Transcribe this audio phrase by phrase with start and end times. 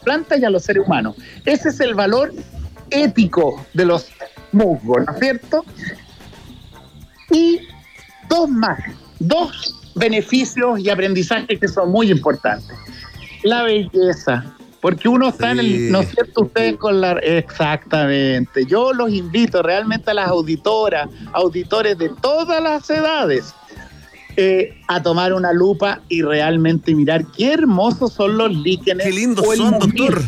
[0.00, 1.16] plantas y a los seres humanos.
[1.44, 2.32] Ese es el valor
[2.90, 4.08] ético de los
[4.52, 5.64] musgos, ¿no es cierto?
[7.30, 7.60] Y
[8.28, 8.78] dos más,
[9.18, 12.76] dos beneficios y aprendizajes que son muy importantes.
[13.42, 14.44] La belleza,
[14.80, 16.42] porque uno está en el, ¿no es cierto?
[16.42, 17.12] Ustedes con la...
[17.12, 18.64] Exactamente.
[18.66, 23.54] Yo los invito realmente a las auditoras, auditores de todas las edades,
[24.36, 29.06] eh, a tomar una lupa y realmente mirar qué hermosos son los líquenes.
[29.06, 30.22] Qué lindos son, doctor.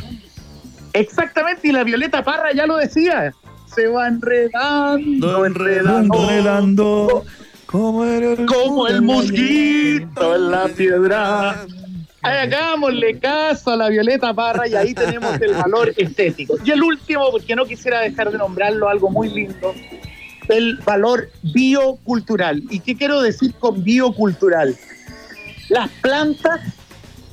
[0.93, 3.33] Exactamente, y la Violeta Parra ya lo decía.
[3.75, 7.25] Se va enredando, enredando, enredando
[7.67, 11.67] como el, como el mosquito en la piedra.
[12.21, 16.55] Hagámosle caso a la Violeta Parra y ahí tenemos el valor estético.
[16.65, 19.75] Y el último, porque no quisiera dejar de nombrarlo, algo muy lindo,
[20.53, 22.63] el valor biocultural.
[22.71, 24.77] ¿Y qué quiero decir con biocultural?
[25.69, 26.61] Las plantas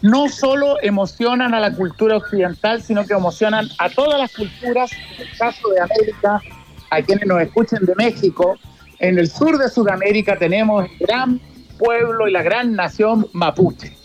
[0.01, 5.27] no solo emocionan a la cultura occidental, sino que emocionan a todas las culturas, en
[5.27, 6.41] el caso de América,
[6.89, 8.57] a quienes nos escuchen de México,
[8.99, 11.39] en el sur de Sudamérica tenemos el gran
[11.77, 13.95] pueblo y la gran nación mapuche.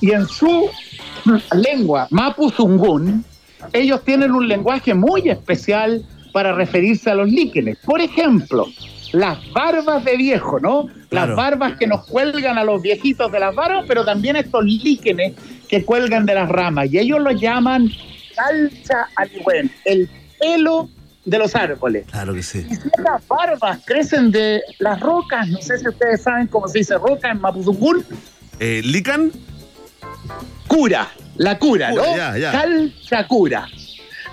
[0.00, 0.70] Y en su
[1.52, 3.24] lengua, mapuzungún,
[3.72, 7.78] ellos tienen un lenguaje muy especial para referirse a los líquenes.
[7.78, 8.66] Por ejemplo,
[9.12, 10.88] las barbas de viejo, ¿no?
[11.10, 15.34] Las barbas que nos cuelgan a los viejitos de las barbas, pero también estos líquenes
[15.68, 16.92] que cuelgan de las ramas.
[16.92, 17.88] Y ellos lo llaman
[18.34, 20.90] calcha aligüen, el pelo
[21.24, 22.04] de los árboles.
[22.10, 22.66] Claro que sí.
[22.68, 26.78] Y si las barbas crecen de las rocas, no sé si ustedes saben cómo se
[26.78, 28.04] dice roca en Mapuzungún.
[28.58, 29.30] Eh, ¿Lican?
[30.66, 32.02] Cura, la cura, ¿no?
[32.02, 33.68] Calcha cura.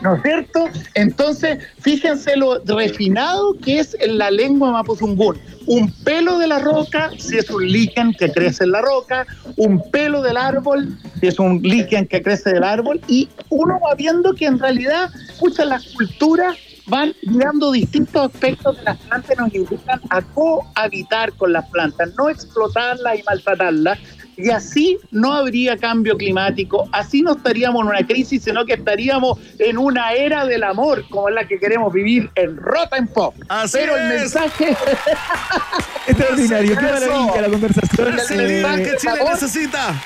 [0.02, 0.68] ¿No es cierto?
[0.96, 5.40] Entonces, fíjense lo refinado que es en la lengua mapuzungún.
[5.68, 9.92] Un pelo de la roca, si es un líquen que crece en la roca, un
[9.92, 14.34] pelo del árbol, si es un líquen que crece del árbol, y uno va viendo
[14.34, 16.58] que en realidad, escucha, las culturas
[16.88, 22.10] van mirando distintos aspectos de las plantas y nos invitan a cohabitar con las plantas,
[22.18, 24.00] no explotarlas y maltratarlas.
[24.38, 29.40] Y así no habría cambio climático, así no estaríamos en una crisis, sino que estaríamos
[29.60, 33.36] en una era del amor, como es la que queremos vivir en Rota en Pop.
[33.72, 34.76] Pero el mensaje.
[36.08, 38.08] Extraordinario, qué maravilla la conversación.
[38.08, 40.02] El mensaje Chile necesita.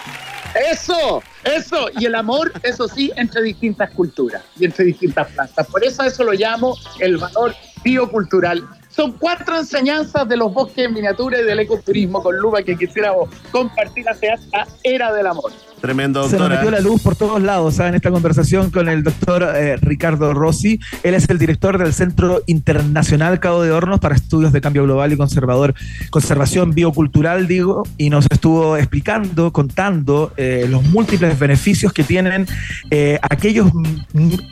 [0.72, 1.90] Eso, eso.
[2.00, 5.68] Y el amor, eso sí, entre distintas culturas y entre distintas plantas.
[5.68, 7.53] Por eso eso lo llamo el valor
[7.84, 8.66] biocultural.
[8.95, 13.29] Son cuatro enseñanzas de los bosques en miniatura y del ecoturismo con Luba que quisiéramos
[13.51, 15.51] compartir hacia esta era del amor.
[15.85, 16.28] Tremendo.
[16.28, 17.90] Se nos metió la luz por todos lados ¿sabes?
[17.90, 20.79] en esta conversación con el doctor eh, Ricardo Rossi.
[21.03, 25.13] Él es el director del Centro Internacional Cabo de Hornos para Estudios de Cambio Global
[25.13, 25.75] y Conservador,
[26.09, 32.47] Conservación Biocultural, digo, y nos estuvo explicando, contando eh, los múltiples beneficios que tienen
[32.90, 33.72] eh, aquellos,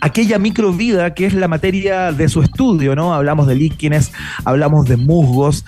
[0.02, 3.16] aquella microvida que es la materia de su estudio, ¿no?
[3.16, 4.12] Hablamos de líquenes,
[4.46, 5.66] hablamos de musgos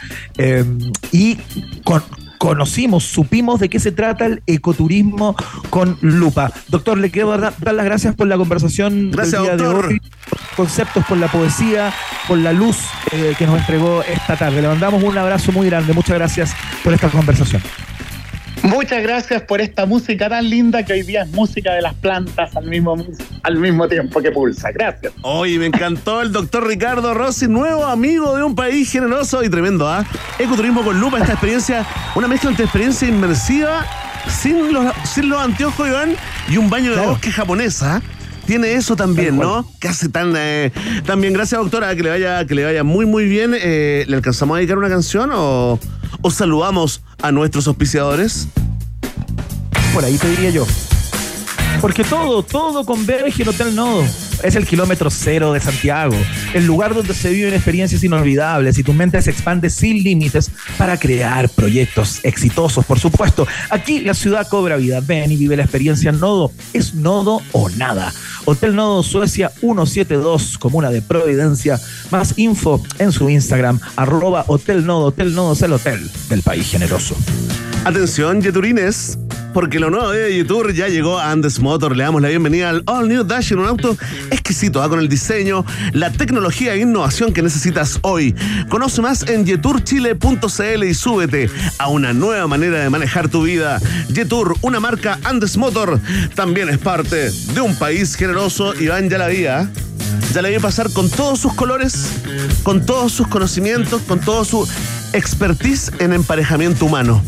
[1.11, 1.37] y
[1.83, 2.03] con,
[2.37, 5.35] conocimos, supimos de qué se trata el ecoturismo
[5.69, 6.51] con lupa.
[6.67, 10.01] Doctor, le quiero dar, las gracias por la conversación gracias, del día de hoy,
[10.55, 11.93] conceptos por la poesía,
[12.27, 12.77] por la luz
[13.11, 14.61] eh, que nos entregó esta tarde.
[14.61, 15.93] Le mandamos un abrazo muy grande.
[15.93, 17.61] Muchas gracias por esta conversación.
[18.63, 22.55] Muchas gracias por esta música tan linda que hoy día es música de las plantas
[22.55, 22.95] al mismo,
[23.43, 24.71] al mismo tiempo que pulsa.
[24.71, 25.13] Gracias.
[25.21, 29.87] Hoy me encantó el doctor Ricardo Rossi, nuevo amigo de un país generoso y tremendo,
[29.87, 30.05] ¿ah?
[30.39, 33.85] Ecoturismo con lupa, esta experiencia, una mezcla entre experiencia inmersiva,
[34.27, 36.15] sin los, sin los anteojos, Iván,
[36.49, 38.01] y un baño de bosque japonesa.
[38.45, 39.67] Tiene eso también, ¿no?
[39.79, 40.71] Que hace tan, eh,
[41.05, 41.33] tan bien.
[41.33, 43.53] Gracias, doctora, que le vaya, que le vaya muy, muy bien.
[43.55, 45.79] Eh, ¿Le alcanzamos a dedicar una canción o,
[46.21, 48.47] o saludamos a nuestros auspiciadores?
[49.93, 50.65] Por ahí te diría yo.
[51.85, 54.03] Porque todo, todo converge en Hotel Nodo.
[54.41, 56.15] Es el kilómetro cero de Santiago,
[56.55, 60.97] el lugar donde se viven experiencias inolvidables y tu mente se expande sin límites para
[60.97, 63.45] crear proyectos exitosos, por supuesto.
[63.69, 64.99] Aquí la ciudad cobra vida.
[64.99, 66.51] Ven y vive la experiencia en Nodo.
[66.73, 68.11] Es Nodo o nada.
[68.45, 71.79] Hotel Nodo Suecia 172, Comuna de Providencia.
[72.09, 75.05] Más info en su Instagram, arroba Hotel Nodo.
[75.09, 77.15] Hotel Nodo es el hotel del país generoso.
[77.83, 79.19] Atención, Yeturines
[79.55, 81.95] porque lo nuevo de YouTube ya llegó a Andes Motor.
[81.95, 83.97] Le damos la bienvenida al All New Dash en un auto
[84.29, 84.89] exquisito, ¿ah?
[84.89, 85.63] con el diseño,
[85.93, 88.35] la tecnología e innovación que necesitas hoy.
[88.67, 93.79] Conoce más en yeturchile.cl y súbete a una nueva manera de manejar tu vida.
[94.09, 96.01] Yetur, una marca Andes Motor,
[96.35, 98.75] también es parte de un país generoso.
[98.75, 99.71] Iván ya la vía.
[100.33, 102.09] Ya la vi pasar con todos sus colores,
[102.63, 104.67] con todos sus conocimientos, con toda su
[105.15, 107.21] expertise en emparejamiento humano.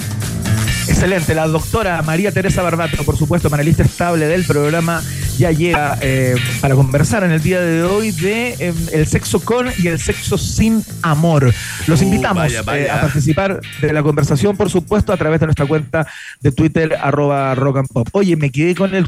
[0.88, 5.01] Excelente, la doctora María Teresa Barbato, por supuesto, panelista estable del programa
[5.38, 9.68] ya llega eh, para conversar en el día de hoy de em, el sexo con
[9.78, 11.54] y el sexo sin amor.
[11.86, 15.66] Los uh, invitamos eh, a participar de la conversación, por supuesto, a través de nuestra
[15.66, 16.07] cuenta
[16.42, 18.07] de Twitter, arroba rock and pop.
[18.13, 19.07] Oye, me quedé con el,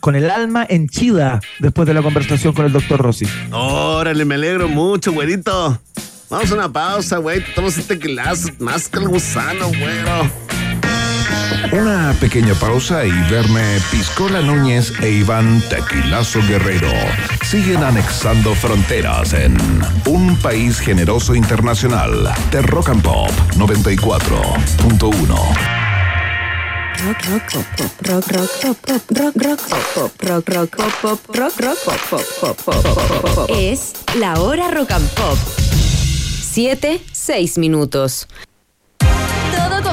[0.00, 3.26] con el alma henchida después de la conversación con el doctor Rossi.
[3.50, 5.78] Órale, me alegro mucho, güerito.
[6.28, 7.44] Vamos a una pausa, güey.
[7.54, 10.28] Tomamos este clase más que el gusano, güero.
[11.72, 16.88] Una pequeña pausa y verme Piscola Núñez e Iván Tequilazo Guerrero
[17.44, 19.56] siguen anexando fronteras en
[20.06, 25.76] un país generoso internacional de Rock and Pop 94.1.
[27.04, 30.92] Rock rock pop pop rock rock pop pop rock rock pop pop rock rock pop
[31.02, 32.00] pop rock rock pop
[32.40, 32.80] pop pop
[33.34, 35.36] pop es la hora rock and pop
[36.56, 38.26] 7 6 minutos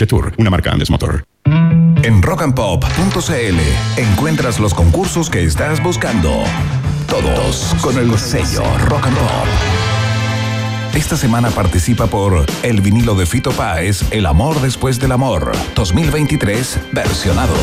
[0.00, 1.24] Jetour, una marca Andes Motor.
[2.02, 6.42] En rockandpop.cl encuentras los concursos que estás buscando.
[7.06, 9.46] Todos con el sello Rock and Pop.
[10.94, 16.78] Esta semana participa por el vinilo de Fito Páez, El amor después del amor, 2023,
[16.92, 17.54] versionado.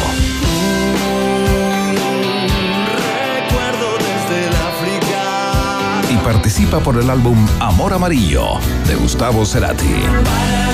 [6.11, 10.66] Y participa por el álbum Amor Amarillo, de Gustavo Cerati.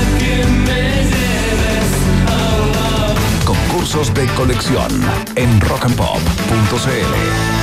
[3.94, 4.90] De colección
[5.36, 7.63] en rockandpop.cl.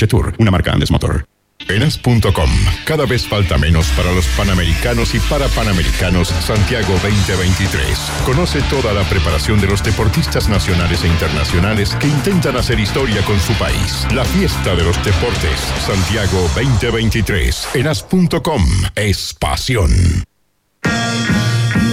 [0.39, 1.25] Una marca Andes Motor.
[1.69, 2.49] Enas.com.
[2.85, 7.97] Cada vez falta menos para los panamericanos y para panamericanos Santiago 2023.
[8.25, 13.39] Conoce toda la preparación de los deportistas nacionales e internacionales que intentan hacer historia con
[13.39, 14.07] su país.
[14.13, 17.69] La fiesta de los deportes Santiago 2023.
[17.75, 18.63] Enas.com
[18.95, 19.91] es pasión.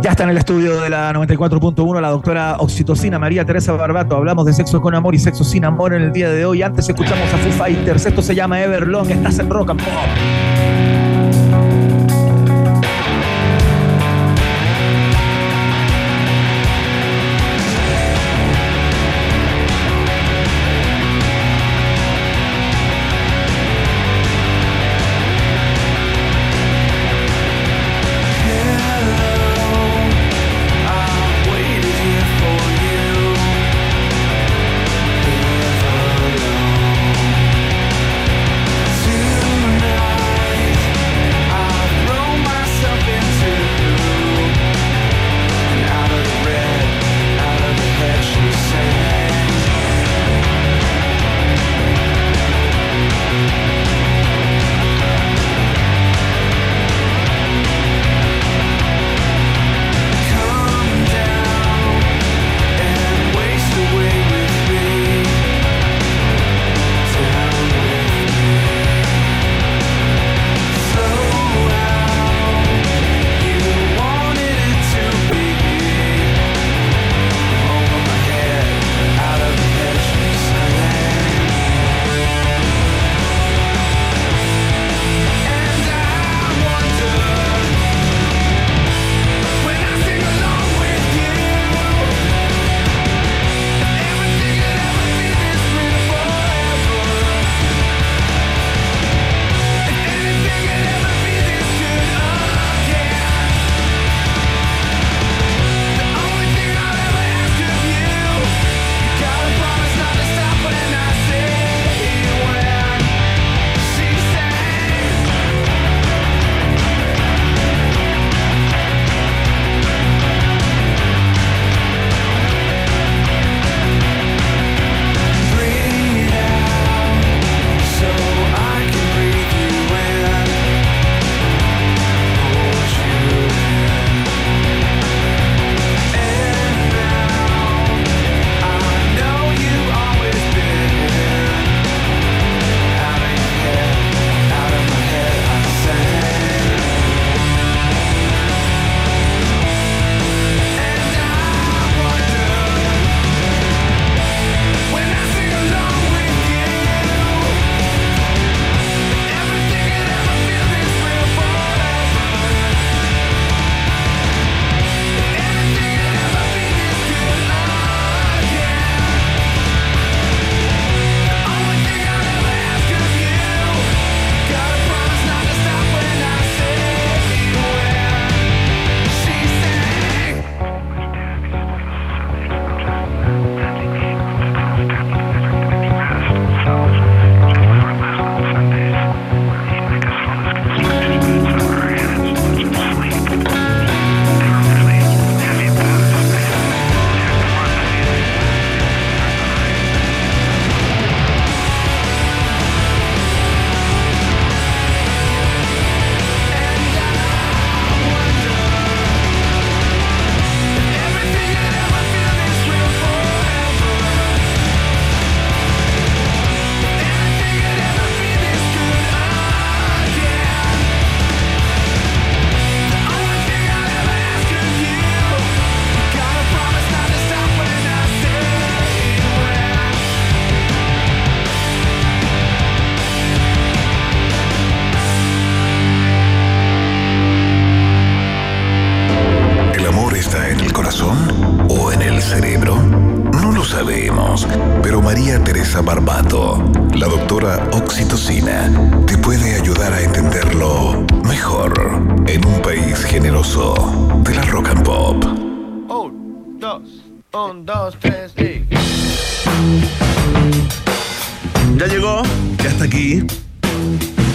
[0.00, 4.16] Ya está en el estudio de la 94.1 la doctora Oxitocina María Teresa Barbato.
[4.16, 6.62] Hablamos de sexo con amor y sexo sin amor en el día de hoy.
[6.62, 8.06] Antes escuchamos a Foo Fighters.
[8.06, 9.10] Esto se llama Everlong.
[9.10, 11.87] Estás en Rock and Pop.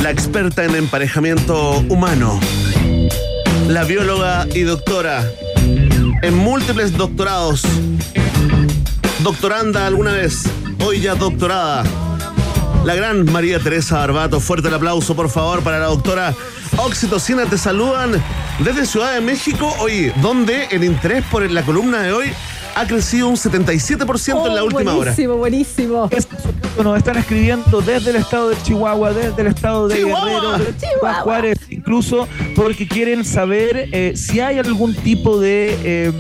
[0.04, 2.40] La experta en emparejamiento humano,
[3.68, 5.28] la bióloga y doctora
[6.22, 7.64] en múltiples doctorados,
[9.24, 10.44] doctoranda alguna vez,
[10.86, 11.84] hoy ya doctorada,
[12.86, 14.40] la gran María Teresa Barbato.
[14.40, 16.36] Fuerte el aplauso, por favor, para la doctora
[16.78, 17.46] Oxitocina.
[17.46, 18.24] Te saludan
[18.60, 22.34] desde Ciudad de México, oye, donde el interés por la columna de hoy
[22.76, 25.12] ha crecido un 77% en la última hora.
[25.12, 26.10] Buenísimo, buenísimo.
[26.84, 30.26] Nos están escribiendo desde el estado de Chihuahua, desde el estado de Chihuahua.
[30.26, 31.22] Guerrero, de Chihuahua.
[31.22, 36.12] Juárez, incluso porque quieren saber eh, si hay algún tipo de, eh,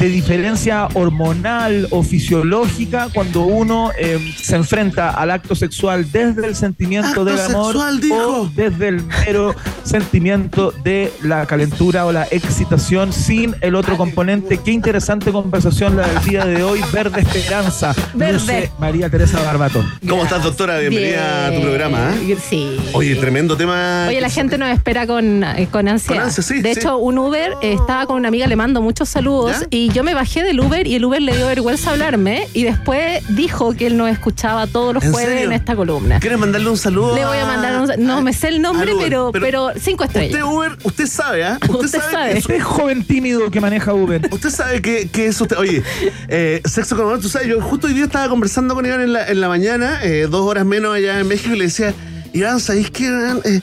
[0.00, 6.56] de diferencia hormonal o fisiológica cuando uno eh, se enfrenta al acto sexual desde el
[6.56, 9.54] sentimiento Acto del amor sexual, o desde el mero
[9.84, 14.58] sentimiento de la calentura o la excitación sin el otro componente.
[14.58, 16.80] Qué interesante conversación la del día de hoy.
[16.92, 17.94] Verde Esperanza.
[18.14, 18.32] Verde.
[18.32, 19.84] Luce María Teresa Barbato.
[20.08, 20.78] ¿Cómo estás, doctora?
[20.78, 21.62] Bienvenida a tu Bien.
[21.62, 22.14] programa.
[22.14, 22.36] ¿eh?
[22.48, 22.78] Sí.
[22.94, 24.06] Oye, tremendo tema.
[24.08, 26.20] Oye, la gente nos espera con, eh, con ansiedad.
[26.20, 26.80] Con ansia, sí, de sí.
[26.80, 29.66] hecho, un Uber eh, estaba con una amiga, le mando muchos saludos ¿Ya?
[29.70, 33.22] y yo me bajé del Uber y el Uber le dio vergüenza hablarme y después
[33.30, 35.46] dijo que él nos escuchaba todos los ¿En jueves serio?
[35.46, 36.20] en esta columna.
[36.20, 37.14] ¿Quieres mandarle un saludo?
[37.14, 38.06] Le voy a mandar un...
[38.06, 40.40] No me sé el nombre, Uber, pero, pero, cinco estrellas.
[40.40, 41.58] Usted, Uber, usted sabe, ¿ah?
[41.68, 42.32] Usted sabe.
[42.32, 44.20] que Este es joven tímido que maneja Uber.
[44.30, 45.56] Usted sabe que, que es usted.
[45.56, 45.82] Oye,
[46.28, 49.12] eh, sexo con amor, tú sabes, yo justo hoy día estaba conversando con Iván en
[49.12, 51.94] la, en la mañana, eh, dos horas menos allá en México, y le decía,
[52.32, 53.40] Iván, ¿sabéis qué, Iván?
[53.44, 53.60] Eh,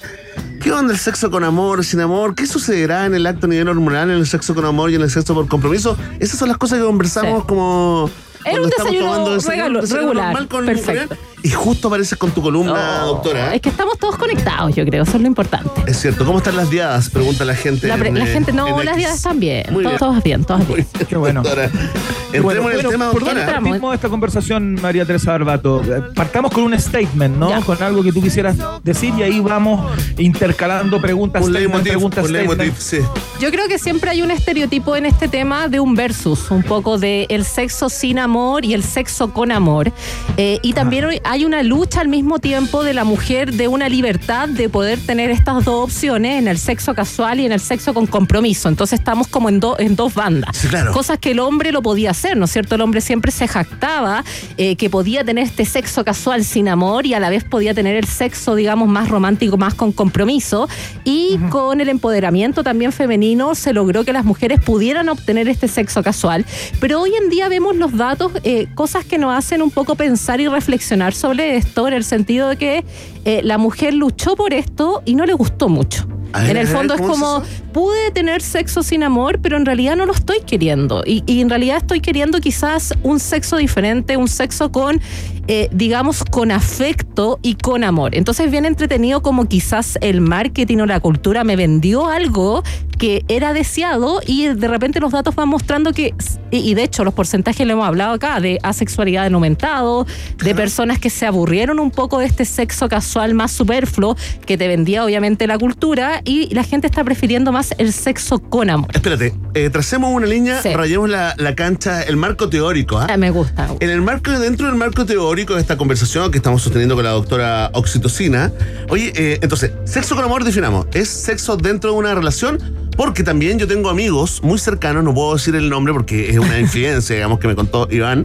[0.68, 2.36] ¿Qué onda el sexo con amor, sin amor?
[2.36, 5.02] ¿Qué sucederá en el acto a nivel hormonal, en el sexo con amor y en
[5.02, 5.98] el sexo por compromiso?
[6.20, 7.48] Esas son las cosas que conversamos Sí.
[7.48, 8.10] como.
[8.44, 10.26] Era un desayuno desayuno, regalo- desayuno regular.
[10.26, 11.16] normal con- Perfecto.
[11.44, 13.54] Y justo apareces con tu columna, Oh, doctora.
[13.54, 15.70] Es que estamos todos conectados, yo creo, eso es lo importante.
[15.86, 16.26] Es cierto.
[16.26, 17.10] ¿Cómo están las diadas?
[17.10, 17.88] Pregunta la gente.
[17.88, 19.66] La, pre- en, la eh, gente, no, las días están bien.
[19.72, 20.44] Muy Todos, bien.
[20.46, 20.88] todos bien, todos bien.
[21.08, 21.42] Qué bueno.
[21.44, 23.62] Doctora, Entremos Bueno, en el bueno, tema, ¿Por dónde doctora.
[23.62, 25.82] Partimos esta conversación, María Teresa Barbato?
[26.16, 27.50] Partamos con un statement, ¿no?
[27.50, 27.62] Ya.
[27.62, 32.34] Con algo que tú quisieras decir y ahí vamos intercalando preguntas, Un statement, preguntas, un
[32.34, 33.08] leitmotiv, statement.
[33.08, 33.22] sí.
[33.40, 36.98] Yo creo que siempre hay un estereotipo en este tema de un versus, un poco
[36.98, 39.92] de el sexo sin amor y el sexo con amor.
[40.38, 43.90] Eh, y también hoy hay una lucha al mismo tiempo de la mujer de una
[43.90, 47.94] libertad de poder tener estas dos opciones en el sexo casual y en el sexo
[47.94, 48.70] con compromiso.
[48.70, 50.56] Entonces estamos como en, do- en dos bandas.
[50.56, 50.94] Sí, claro.
[50.94, 52.76] Cosas que el hombre lo podía hacer, ¿no es cierto?
[52.76, 54.24] El hombre siempre se jactaba
[54.56, 57.98] eh, que podía tener este sexo casual sin amor y a la vez podía tener
[57.98, 60.70] el sexo, digamos, más romántico, más con compromiso.
[61.04, 66.04] Y con el empoderamiento también femenino se logró que las mujeres pudieran obtener este sexo
[66.04, 66.46] casual.
[66.80, 70.40] Pero hoy en día vemos los datos, eh, cosas que nos hacen un poco pensar
[70.40, 72.86] y reflexionar sobre esto, en el sentido de que
[73.26, 76.08] eh, la mujer luchó por esto y no le gustó mucho.
[76.34, 77.44] Ver, en el fondo es ¿cómo es como,
[77.74, 81.04] pude tener sexo sin amor, pero en realidad no lo estoy queriendo.
[81.06, 85.02] Y, y en realidad estoy queriendo quizás un sexo diferente, un sexo con,
[85.48, 88.16] eh, digamos, con afecto y con amor.
[88.16, 92.64] Entonces, bien entretenido como quizás el marketing o la cultura me vendió algo
[92.98, 96.16] que era deseado y de repente los datos van mostrando que,
[96.50, 100.08] y, de hecho los porcentajes lo hemos hablado acá, de asexualidad en aumentado,
[100.44, 104.16] de personas que se aburrieron un poco de este sexo casual más superfluo
[104.48, 108.72] que te vendía obviamente la cultura y la gente está prefiriendo más el sexo con
[108.72, 108.90] amor.
[108.94, 110.74] Espérate, eh, tracemos una línea, Sí.
[110.74, 112.98] rayemos la, la cancha, el marco teórico.
[112.98, 113.08] ¿ah?
[113.12, 113.70] Ah, me gusta.
[113.80, 117.12] En el marco, dentro del marco teórico de esta conversación que estamos sosteniendo con la
[117.12, 118.52] doctora Oxitocina,
[118.90, 122.58] oye, eh, entonces, sexo con amor definamos, ¿es sexo dentro de una relación?
[122.98, 126.60] Porque también yo tengo amigos muy cercanos, no puedo decir el nombre porque es una
[126.60, 128.24] infidencia, digamos, que me contó Iván.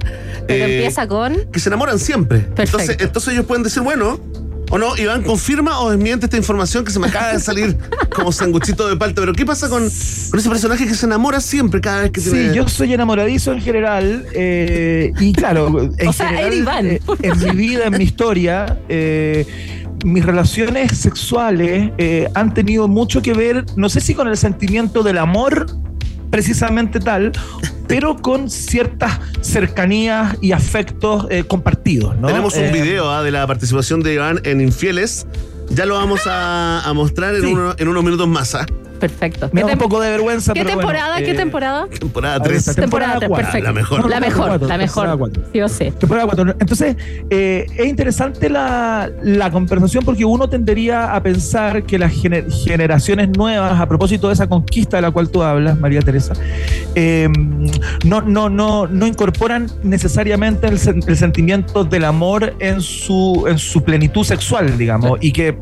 [0.49, 1.37] Pero eh, empieza con...
[1.53, 2.39] que se enamoran siempre.
[2.39, 2.63] Perfecto.
[2.63, 4.19] Entonces, entonces ellos pueden decir, bueno,
[4.73, 7.77] o no, Iván confirma o desmiente esta información que se me acaba de salir
[8.15, 9.21] como sanguchito de palta.
[9.21, 12.31] Pero ¿qué pasa con, con ese personaje que se enamora siempre cada vez que Sí,
[12.31, 12.55] tiene.
[12.55, 16.87] yo soy enamoradizo en general eh, y claro, en O sea, general, era Iván.
[16.87, 19.47] eh, en mi vida, en mi historia, eh,
[20.05, 25.03] mis relaciones sexuales eh, han tenido mucho que ver, no sé si con el sentimiento
[25.03, 25.67] del amor
[26.33, 27.31] precisamente tal,
[27.87, 32.17] pero con ciertas cercanías y afectos eh, compartidos.
[32.17, 32.27] ¿no?
[32.27, 35.27] Tenemos un Eh, video ah, de la participación de Iván en Infieles.
[35.71, 37.47] Ya lo vamos a, a mostrar en, Sí.
[37.53, 38.57] uno- en unos minutos más.
[39.03, 39.51] Perfecto.
[39.53, 41.19] Me ¿Qué da un poco de vergüenza, ¿Qué pero bueno, temporada?
[41.19, 41.87] ¿Qué eh, temporada?
[41.89, 42.69] Temporada ahí 3.
[42.69, 43.45] está, Temporada tres, cuatro.
[43.47, 43.67] perfecto.
[43.67, 43.97] La mejor.
[43.99, 45.19] La temporada mejor, la temporada mejor.
[45.19, 45.43] cuatro.
[45.53, 45.93] Sí o sí.
[45.99, 46.55] Temporada cuatro.
[46.61, 46.97] Entonces,
[47.31, 53.29] eh, es interesante la, la conversación porque uno tendería a pensar que las gener- generaciones
[53.37, 56.35] nuevas, a propósito de esa conquista de la cual tú hablas, María Teresa,
[56.95, 57.29] eh,
[58.05, 63.59] no, no, no, no incorporan necesariamente el, sen- el sentimiento del amor en su, en
[63.59, 65.57] su plenitud sexual, digamos, y que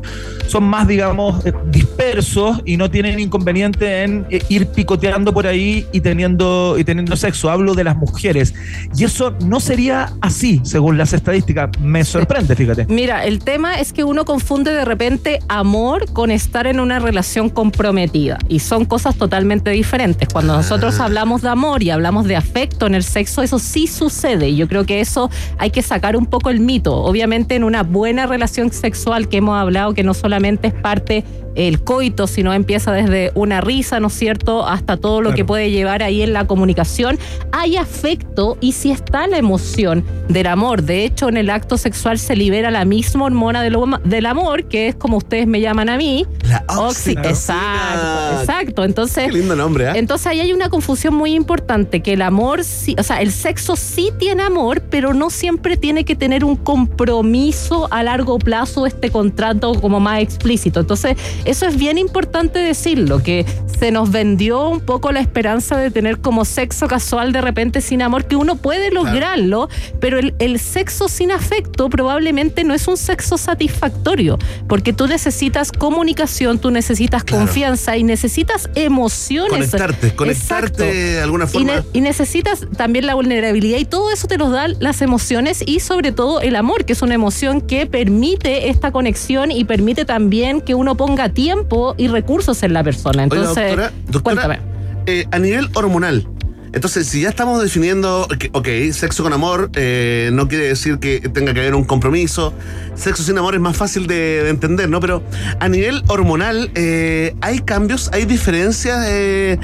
[0.45, 5.87] son más, digamos, eh, dispersos y no tienen inconveniente en eh, ir picoteando por ahí
[5.93, 7.49] y teniendo, y teniendo sexo.
[7.49, 8.53] Hablo de las mujeres.
[8.95, 11.69] Y eso no sería así, según las estadísticas.
[11.79, 12.85] Me sorprende, fíjate.
[12.89, 17.49] Mira, el tema es que uno confunde de repente amor con estar en una relación
[17.49, 20.27] comprometida y son cosas totalmente diferentes.
[20.27, 24.49] Cuando nosotros hablamos de amor y hablamos de afecto en el sexo, eso sí sucede
[24.49, 26.95] y yo creo que eso hay que sacar un poco el mito.
[26.95, 31.23] Obviamente en una buena relación sexual que hemos hablado que no solamente es parte
[31.55, 35.35] el coito, sino empieza desde una risa, ¿no es cierto?, hasta todo lo Claro.
[35.35, 37.19] que puede llevar ahí en la comunicación.
[37.51, 40.81] Hay afecto y si está la emoción del amor.
[40.83, 44.95] De hecho, en el acto sexual se libera la misma hormona del, amor, que es
[44.95, 46.25] como ustedes me llaman a mí.
[46.49, 47.29] La Oxi- oxitocina.
[47.29, 48.83] Exacto, exacto.
[48.85, 49.91] Entonces, Qué lindo nombre, ¿eh?
[49.95, 53.75] entonces ahí hay una confusión muy importante, que el amor, sí, o sea, el sexo
[53.75, 59.09] sí tiene amor, pero no siempre tiene que tener un compromiso a largo plazo, este
[59.09, 60.79] contrato como más explícito.
[60.79, 63.45] Entonces, eso es bien importante decirlo, que
[63.79, 68.01] se nos vendió un poco la esperanza de tener como sexo casual de repente sin
[68.01, 69.69] amor, que uno puede lograrlo,
[69.99, 75.71] pero el, el sexo sin afecto probablemente no es un sexo satisfactorio, porque tú necesitas
[75.71, 77.45] comunicación, tú necesitas Claro.
[77.45, 79.51] confianza y necesitas emociones.
[79.71, 80.83] Conectarte, conectarte Exacto.
[80.83, 81.73] de alguna Y, forma.
[81.75, 85.79] ne- y necesitas también la vulnerabilidad y todo eso te los dan las emociones y
[85.79, 90.61] sobre todo el amor, que es una emoción que permite esta conexión y permite también
[90.61, 92.90] que uno ponga tiempo y recursos en la persona.
[92.97, 94.59] Oiga, Entonces, doctora, doctora, cuéntame.
[95.05, 96.27] eh, a nivel hormonal.
[96.73, 101.19] Entonces, si ya estamos definiendo, que, ok, sexo con amor eh, no quiere decir que
[101.19, 102.53] tenga que haber un compromiso.
[102.95, 105.01] Sexo sin amor es más fácil de, de entender, ¿no?
[105.01, 105.21] Pero
[105.59, 109.57] a nivel hormonal, eh, ¿hay cambios, hay diferencias eh,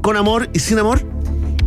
[0.00, 1.02] con amor y sin amor?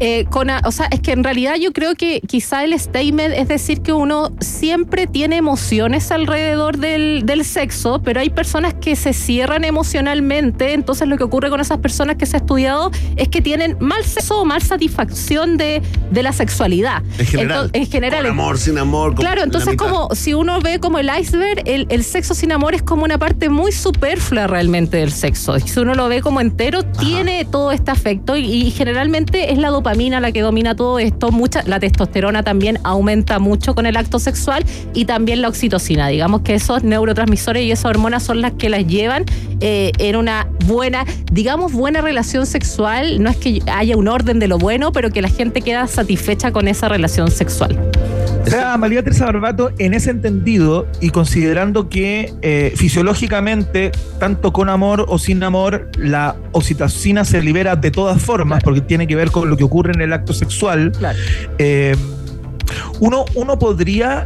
[0.01, 3.49] Eh, con o sea, es que en realidad yo creo que quizá el statement es
[3.49, 9.11] decir que uno siempre tiene emociones alrededor del, del sexo, pero hay personas que se
[9.11, 13.41] cierran emocionalmente, entonces lo que ocurre con esas personas que se ha estudiado es que
[13.41, 15.81] tienen mal sexo o mal satisfacción de,
[16.11, 17.03] de la sexualidad.
[17.17, 17.51] En general.
[17.51, 18.21] Entonces, en general.
[18.21, 19.15] Con amor, sin amor.
[19.15, 22.53] con Claro, la entonces como si uno ve como el iceberg, el, el sexo sin
[22.53, 25.59] amor es como una parte muy superflua realmente del sexo.
[25.59, 29.69] Si uno lo ve como entero, tiene todo este afecto y, y generalmente es la
[29.69, 31.31] dopamina la que domina todo esto.
[31.31, 36.07] Mucha, la testosterona también aumenta mucho con el acto sexual y también la oxitocina.
[36.07, 39.25] Digamos que esos neurotransmisores y esas hormonas son las que las llevan
[39.61, 43.21] eh, en una buena, digamos, buena relación sexual.
[43.21, 46.51] No es que haya un orden de lo bueno, pero que la gente queda satisfecha
[46.51, 47.77] con esa relación sexual.
[48.49, 54.69] O sea, María Teresa Barbato, en ese entendido y considerando que eh, fisiológicamente, tanto con
[54.69, 59.29] amor o sin amor, la oxitocina se libera de todas formas, porque tiene que ver
[59.29, 61.19] con lo que ocurre en el acto sexual, Claro.
[61.59, 61.95] eh,
[62.99, 64.25] uno, uno podría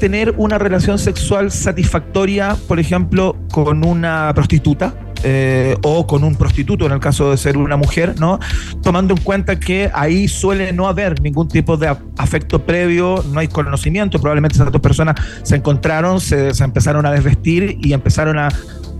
[0.00, 4.94] tener una relación sexual satisfactoria, por ejemplo, con una prostituta.
[5.22, 8.38] Eh, o con un prostituto en el caso de ser una mujer, ¿no?
[8.82, 13.48] Tomando en cuenta que ahí suele no haber ningún tipo de afecto previo, no hay
[13.48, 18.48] conocimiento, probablemente esas dos personas se encontraron, se empezaron a desvestir y empezaron a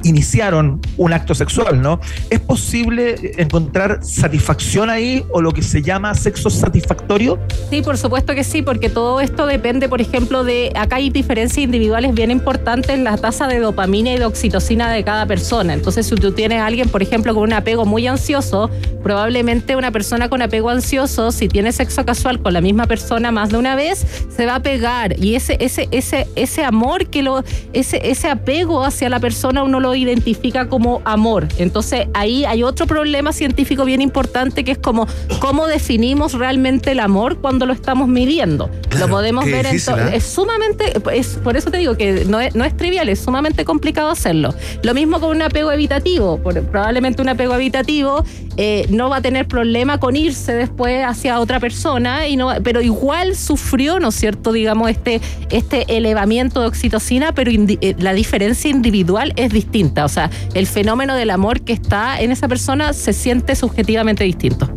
[0.05, 2.01] iniciaron un acto sexual, ¿no?
[2.31, 7.39] ¿Es posible encontrar satisfacción ahí o lo que se llama sexo satisfactorio?
[7.71, 11.65] Sí, por supuesto que sí, porque todo esto depende, por ejemplo, de acá hay diferencias
[11.65, 15.75] individuales bien importantes en la tasa de dopamina y de oxitocina de cada persona.
[15.75, 18.71] Entonces, si tú tienes a alguien, por ejemplo, con un apego muy ansioso,
[19.03, 23.51] probablemente una persona con apego ansioso, si tiene sexo casual con la misma persona más
[23.51, 27.43] de una vez, se va a pegar y ese ese ese ese amor que lo
[27.73, 31.49] ese ese apego hacia la persona uno lo identifica como amor.
[31.59, 35.07] Entonces, ahí hay otro problema científico bien importante que es como
[35.41, 38.71] cómo definimos realmente el amor cuando lo estamos midiendo.
[38.89, 40.17] Claro, lo podemos ver en difícil, to- ¿eh?
[40.17, 43.65] es sumamente es por eso te digo que no es, no es trivial, es sumamente
[43.65, 44.55] complicado hacerlo.
[44.83, 48.25] Lo mismo con un apego evitativo, probablemente un apego evitativo
[48.57, 52.81] eh, no va a tener problema con irse después hacia otra persona y no pero
[52.83, 54.53] igual sufrió, ¿no es cierto?
[54.53, 60.31] Digamos este este elevamiento de oxitocina, pero eh, la diferencia individual es distinta, o sea,
[60.55, 64.73] el fenómeno del amor que está en esa persona se siente subjetivamente distinto.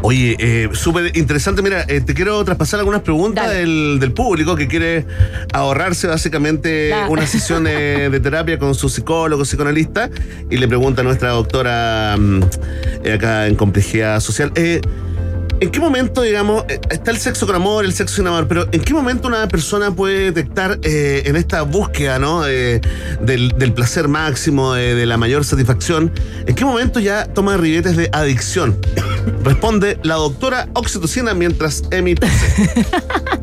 [0.00, 1.60] Oye, eh, súper interesante.
[1.60, 5.04] Mira, eh, te quiero traspasar algunas preguntas del, del público que quiere
[5.52, 10.08] ahorrarse básicamente una sesión de, de terapia con su psicólogo, psicoanalista,
[10.50, 12.40] y le pregunta a nuestra doctora mm,
[13.04, 14.52] eh, acá en complejidad social.
[15.60, 18.68] ¿En qué momento, digamos, eh, está el sexo con amor, el sexo sin amor, pero
[18.70, 22.46] en qué momento una persona puede detectar eh, en esta búsqueda, ¿no?
[22.46, 22.80] Eh,
[23.20, 26.12] del, placer máximo, de la mayor satisfacción,
[26.46, 28.78] en qué momento ya toma ribetes de adicción?
[29.42, 32.28] Responde la doctora Oxitocina mientras emite.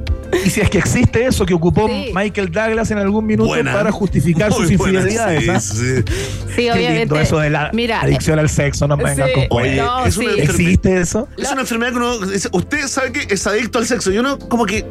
[0.46, 2.12] Y si es que existe eso que ocupó Sí.
[2.14, 3.74] Michael Douglas en algún minuto Buena.
[3.74, 5.44] para justificar Muy sus buena, infidelidades.
[5.44, 5.60] sí, ¿ah?
[5.60, 6.04] sí.
[6.06, 7.00] Sí, Qué obviamente.
[7.00, 10.06] lindo eso de la Mira, adicción al sexo, no me vengan sí, con Oye, no,
[10.06, 10.26] es sí.
[10.38, 11.28] ¿Existe eso?
[11.38, 14.38] Es una enfermedad que uno dice, usted sabe que es adicto al sexo y uno
[14.40, 14.86] como que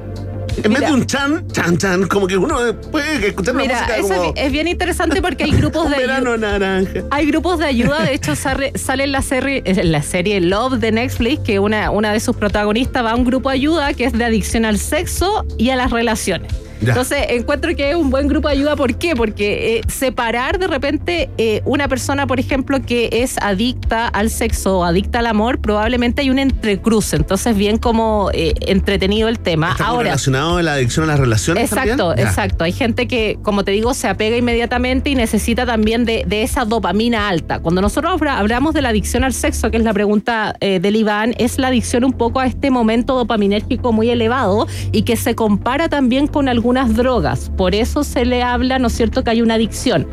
[0.63, 2.57] en vez de un chan, chan, chan, como que uno
[2.91, 7.03] puede escuchar Mira, música eso como es, bien interesante porque hay grupos de verano naranja.
[7.11, 10.75] Hay grupos de ayuda, de hecho sale, sale en la serie, en la serie Love
[10.75, 14.05] de Netflix, que una, una de sus protagonistas va a un grupo de ayuda que
[14.05, 16.53] es de adicción al sexo y a las relaciones.
[16.85, 16.91] Ya.
[16.91, 19.15] Entonces encuentro que es un buen grupo de ayuda, ¿por qué?
[19.17, 24.81] Porque eh, separar de repente eh, una persona, por ejemplo, que es adicta al sexo
[24.81, 29.73] o adicta al amor, probablemente hay un entrecruce, entonces bien como eh, entretenido el tema.
[29.73, 32.29] ¿Está Ahora, relacionado a la adicción a las relaciones Exacto, también?
[32.29, 32.65] Exacto.
[32.65, 36.65] Hay gente que, como te digo, se apega inmediatamente y necesita también de, de esa
[36.65, 37.61] dopamina alta.
[37.61, 41.35] Cuando nosotros habla- hablamos de la adicción al sexo, que es la pregunta del Iván,
[41.39, 45.89] es la adicción un poco a este momento dopaminérgico muy elevado y que se compara
[45.89, 47.51] también con algunas drogas.
[47.57, 50.07] Por eso se le habla, ¿no es cierto?, que hay una adicción.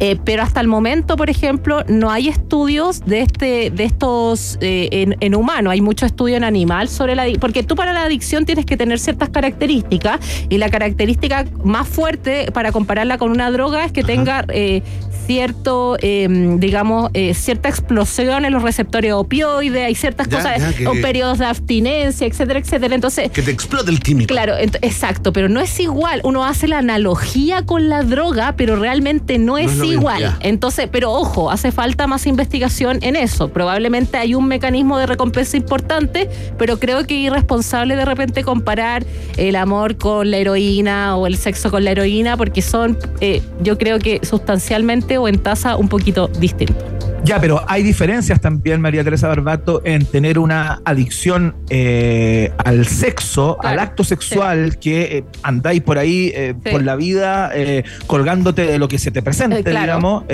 [0.00, 4.88] Eh, pero hasta el momento, por ejemplo, no hay estudios de este, de estos eh,
[4.90, 5.70] en, en humano.
[5.70, 7.24] Hay mucho estudio en animal sobre la.
[7.40, 10.18] Porque tú para la adicción tienes que tener ciertas características.
[10.48, 14.82] Y la característica más fuerte para compararla con una droga es que tenga eh,
[15.26, 16.28] cierto, eh,
[16.58, 19.84] digamos, eh, cierta explosión en los receptores opioides.
[19.86, 22.94] Hay ciertas Ya, cosas, ya, que- periodos de abstinencia, etcétera, etcétera.
[22.94, 24.28] Entonces, Que te explote el químico.
[24.28, 26.20] Claro, exacto, pero no es igual.
[26.24, 30.36] Uno hace la analogía con la droga, pero realmente no es, es mismo, igual.
[30.40, 33.48] Entonces, pero ojo, hace falta más investigación en eso.
[33.48, 39.04] Probablemente hay un mecanismo de recompensa importante, pero creo que es irresponsable de repente comparar
[39.36, 43.78] el amor con la heroína o el sexo con la heroína, porque son, eh, yo
[43.78, 46.93] creo que sustancialmente o en tasa un poquito distintos.
[47.24, 53.56] Ya, pero hay diferencias también, María Teresa Barbato, en tener una adicción eh, al sexo,
[53.58, 56.70] Claro, al acto sexual, que eh, andáis por ahí eh, Sí.
[56.70, 59.80] por la vida eh, colgándote de lo que se te presente, claro.
[59.80, 60.24] digamos.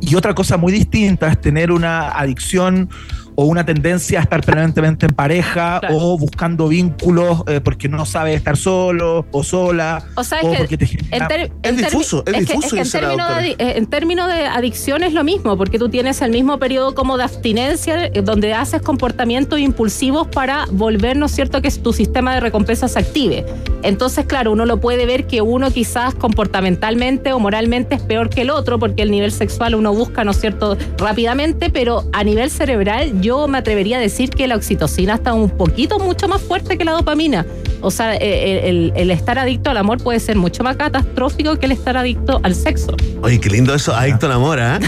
[0.00, 2.88] y otra cosa muy distinta es tener una adicción
[3.36, 5.96] o una tendencia a estar permanentemente en pareja Claro.
[5.98, 10.52] o buscando vínculos eh, porque no sabes estar solo o sola O sea, o es
[10.52, 13.08] que porque te genera- En Es en difuso, es que- difuso, que en dice la
[13.08, 16.58] términos de, eh, en términos de adicción es lo mismo, porque tú tienes el mismo
[16.58, 21.70] periodo como de abstinencia, eh, donde haces comportamientos impulsivos para volver, ¿no es cierto?, que
[21.70, 23.44] tu sistema de recompensa se active.
[23.82, 28.42] Entonces, claro, uno lo puede ver que uno quizás comportamentalmente o moralmente es peor que
[28.42, 32.50] el otro, porque el nivel sexual uno busca, ¿no es cierto?, rápidamente, pero a nivel
[32.50, 36.78] cerebral yo me atrevería a decir que la oxitocina está un poquito mucho más fuerte
[36.78, 37.44] que la dopamina.
[37.82, 41.66] O sea, eh, el, el estar adicto al amor puede ser mucho más catastrófico que
[41.66, 42.96] el estar adicto al sexo.
[43.22, 44.78] Oye, qué lindo eso, Adicto al Amor, ¿ah?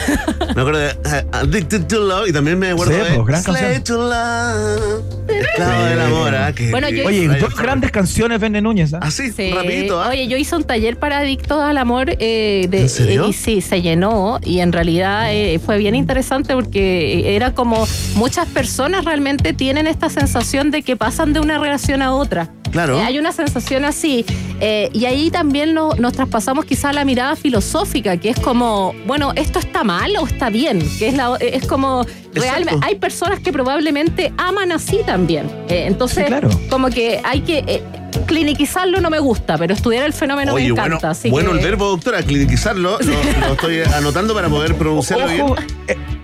[0.55, 3.83] Me acuerdo de eh, Addicted to Love y también me acuerdo Sí, de pues, canción.
[3.85, 5.03] to Love.
[5.29, 6.53] Esclavo del amor, ¿ah?
[6.55, 8.95] Que- Bueno, yo- Oye, dos grandes canciones, Vende Núñez.
[8.95, 9.01] ¿ah?
[9.03, 9.51] Así, Sí.
[9.53, 10.09] rapidito, ¿ah?
[10.11, 12.11] Oye, yo hice un taller para adictos al amor.
[12.19, 13.29] eh, de, ¿En serio?
[13.29, 17.87] y sí, se llenó y en realidad eh, fue bien interesante porque era como
[18.29, 22.51] muchas personas realmente tienen esta sensación de que pasan de una relación a otra.
[22.71, 22.99] Claro.
[22.99, 24.27] Eh, hay una sensación así.
[24.61, 29.33] eh, y ahí también no- nos traspasamos quizá la mirada filosófica, que es como, bueno,
[29.35, 30.87] ¿esto está mal o está bien?
[30.99, 35.47] Que es, la, es como, realmente, hay personas que probablemente aman así también.
[35.71, 36.51] Eh, entonces, Sí, claro.
[36.69, 37.65] como que hay que...
[37.67, 37.83] eh,
[38.27, 41.11] clinicizarlo no me gusta, pero estudiar el fenómeno Oye, me bueno, encanta.
[41.11, 45.43] así bueno que- el verbo, doctora, clinicizarlo, lo, lo estoy anotando para poder pronunciarlo bien.
[45.43, 45.57] Ojo,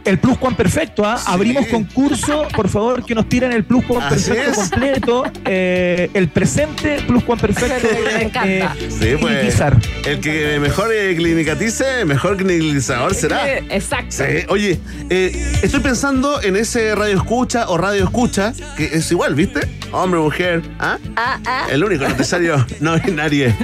[0.05, 1.21] el plus Juan perfecto, ¿ah?
[1.27, 4.69] Abrimos concurso, por favor, que nos tiren el plus Juan Así perfecto es.
[4.71, 5.25] completo.
[5.45, 7.89] eh, el presente plus Juan perfecto.
[8.17, 8.75] Me encanta.
[8.81, 9.19] Sí, pues.
[9.19, 9.77] clinicizar.
[10.05, 13.49] El que mejor eh, clinicatice, mejor clinicizador será.
[13.49, 14.17] Eh, Exacto.
[14.17, 19.35] Sí, oye, eh, estoy pensando en ese radio escucha o radio escucha, que es igual,
[19.35, 19.61] ¿viste?
[19.93, 20.99] Hombre, mujer, ¿ah?
[21.17, 21.67] Ah, ah.
[21.71, 23.55] El único noticiario no binario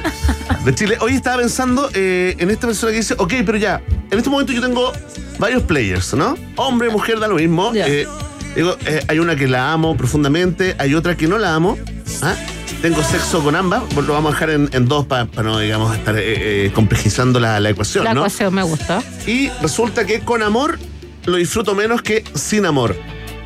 [0.65, 0.97] de Chile.
[1.01, 4.53] Hoy estaba pensando eh, en esta persona que dice, ok, pero ya, en este momento
[4.53, 4.93] yo tengo
[5.41, 6.37] varios players, ¿no?
[6.57, 7.73] Hombre, mujer, da lo mismo.
[7.75, 8.07] Eh,
[8.55, 11.77] digo, eh, hay una que la amo profundamente, hay otra que no la amo.
[12.23, 12.35] ¿ah?
[12.83, 15.95] Tengo sexo con ambas, pues lo vamos a dejar en, en dos para no, digamos,
[15.97, 18.21] estar eh, eh, complejizando la, la ecuación, La ¿no?
[18.21, 19.03] ecuación me gusta.
[19.27, 20.79] Y resulta que con amor
[21.27, 22.97] lo disfruto menos que sin amor.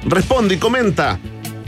[0.04, 1.18] Responde y comenta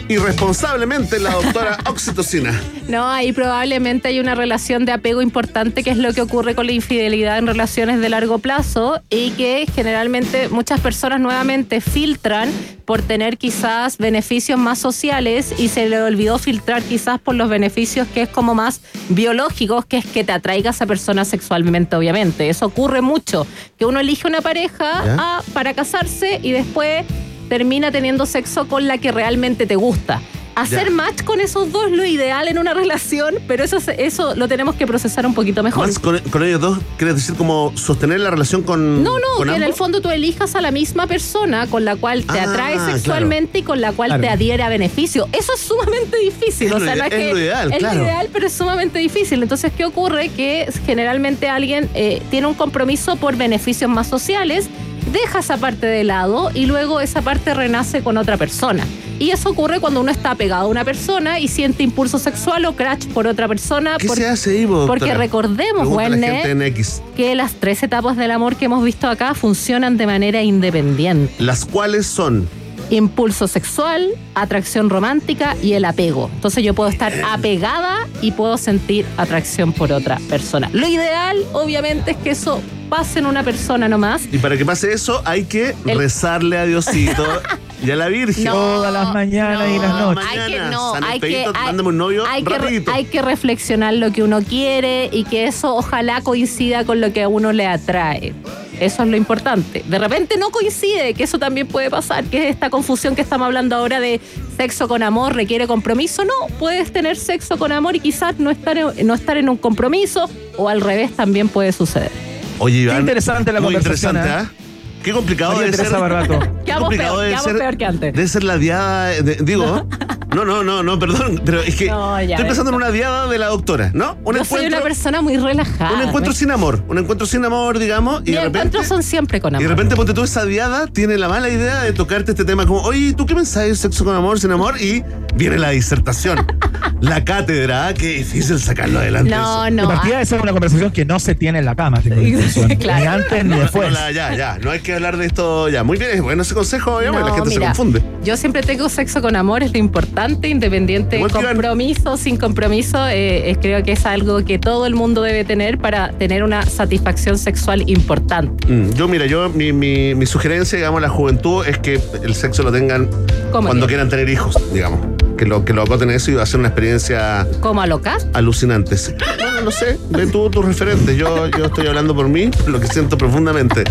[0.09, 2.59] irresponsablemente la doctora Oxitocina.
[2.89, 6.67] No, ahí probablemente hay una relación de apego importante, que es lo que ocurre con
[6.67, 12.51] la infidelidad en relaciones de largo plazo y que generalmente muchas personas nuevamente filtran
[12.85, 18.07] por tener quizás beneficios más sociales y se le olvidó filtrar quizás por los beneficios
[18.15, 22.49] que es como más biológicos, que es que te atraiga a esa persona sexualmente, obviamente.
[22.49, 27.05] Eso ocurre mucho, que uno elige una pareja ah, para casarse y después
[27.49, 30.21] termina teniendo sexo con la que realmente te gusta.
[30.57, 34.49] Hacer match con esos dos es lo ideal en una relación, pero eso, eso lo
[34.49, 35.91] tenemos que procesar un poquito mejor.
[36.01, 39.75] Con, ellos dos, ¿quieres decir como sostener la relación con No, no, que en el
[39.75, 43.63] fondo tú elijas a la misma persona con la cual te ah, atrae sexualmente y
[43.65, 45.29] con la cual te adhiere a beneficio.
[45.33, 46.73] Eso es sumamente difícil.
[46.73, 49.43] o sea, no es, que lo ideal, es lo ideal, pero es sumamente difícil.
[49.43, 50.31] Entonces, ¿qué ocurre?
[50.31, 54.71] Que generalmente alguien eh, tiene un compromiso por beneficios más sociales
[55.13, 58.85] deja esa parte de lado y luego esa parte renace con otra persona.
[59.19, 62.77] Y eso ocurre cuando uno está pegado a una persona y siente impulso sexual o
[62.77, 63.97] crash por otra persona.
[63.99, 66.75] ¿Qué se hace, Porque recordemos, Werne,
[67.17, 71.33] que las tres etapas del amor que hemos visto acá funcionan de manera independiente.
[71.39, 72.47] Las cuales son
[72.91, 76.31] impulso sexual, atracción romántica y el apego.
[76.35, 80.69] Entonces yo puedo estar apegada y puedo sentir atracción por otra persona.
[80.73, 84.23] Lo ideal, obviamente, es que eso pase en una persona nomás.
[84.33, 87.25] Y para que pase eso, hay que rezarle a Diosito.
[87.83, 88.45] y a la Virgen.
[88.45, 90.25] Todas las mañanas y las noches.
[90.31, 94.43] Hay que, no, hay que, un novio hay, que, hay que reflexionar lo que uno
[94.43, 98.35] quiere y que eso ojalá coincida con lo que a uno le atrae.
[98.81, 99.83] Eso es lo importante.
[99.87, 103.47] De repente no coincide, que eso también puede pasar, que es esta confusión que estamos
[103.47, 104.21] hablando ahora de
[104.57, 106.25] sexo con amor requiere compromiso.
[106.25, 109.57] No, puedes tener sexo con amor y quizás no estar en, no estar en un
[109.57, 112.11] compromiso o al revés también puede suceder.
[112.59, 114.17] Oye, Iván, Qué interesante la conversación.
[114.17, 114.63] Interesante, ¿eh?
[114.63, 115.01] ¿eh?
[115.03, 115.87] Qué complicado de ser.
[116.65, 118.15] Qué complicado peor, de ser, peor que antes.
[118.15, 119.87] De ser la diada, digo,
[120.37, 123.47] No, no, no, no, perdón, pero es que estoy pensando en una diada de la
[123.47, 124.19] doctora, ¿no?
[124.23, 125.95] Un Yo soy una persona muy relajada.
[125.95, 128.21] Un encuentro sin amor, un encuentro sin amor, digamos.
[128.27, 129.63] Y Mis encuentros son siempre con amor.
[129.63, 132.67] Y de repente, ponte tú, esa diada tiene la mala idea de tocarte este tema
[132.67, 134.79] como, oye, ¿tú qué pensás de sexo con amor, sin amor?
[134.79, 135.03] Y
[135.37, 136.47] viene la disertación,
[137.01, 139.31] la cátedra, qué difícil sacarlo adelante.
[139.31, 139.89] No, no.
[139.89, 142.03] De partida, esa es una conversación que no se tiene en la cama,
[142.79, 143.01] claro.
[143.01, 143.91] Ni antes ni después.
[144.13, 145.83] ya, ya, no hay que hablar de esto ya.
[145.83, 148.03] Muy bien, es bueno ese consejo, ya, la gente se confunde.
[148.23, 153.83] Yo siempre tengo sexo con amor, es lo importante, independiente compromiso, sin compromiso, eh, creo
[153.83, 158.67] que es algo que todo el mundo debe tener para tener una satisfacción sexual importante.
[158.73, 162.63] Mm, yo, mira, yo mi, mi, sugerencia, digamos, a la juventud es que el sexo
[162.63, 163.09] lo tengan
[163.51, 165.01] cuando quieran tener hijos, digamos.
[165.37, 167.47] Que lo, que lo acoten eso y va a ser una experiencia.
[167.61, 168.27] ¿Como a locas?
[168.33, 168.97] Alucinante.
[169.39, 171.17] No, no sé, ve tú tus referentes.
[171.17, 173.85] Yo, yo estoy hablando por mí, lo que siento profundamente.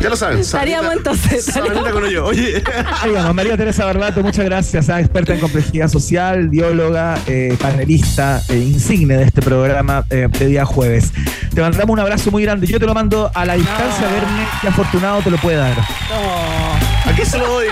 [0.00, 0.38] Ya lo saben.
[0.38, 1.50] Estaríamos entonces.
[1.92, 2.26] con ello.
[2.26, 2.62] Oye.
[3.34, 4.88] María Teresa Barbato, muchas gracias.
[4.88, 10.46] Ah, experta en complejidad social, bióloga, eh, panelista, eh, insigne de este programa eh, de
[10.46, 11.12] día jueves.
[11.54, 12.66] Te mandamos un abrazo muy grande.
[12.66, 15.76] Yo te lo mando a la distancia, a Verne, que afortunado te lo puede dar.
[15.76, 16.65] No.
[17.06, 17.66] Aquí se lo doy.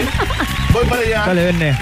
[0.72, 1.24] Voy para allá.
[1.26, 1.78] Dale, Verne.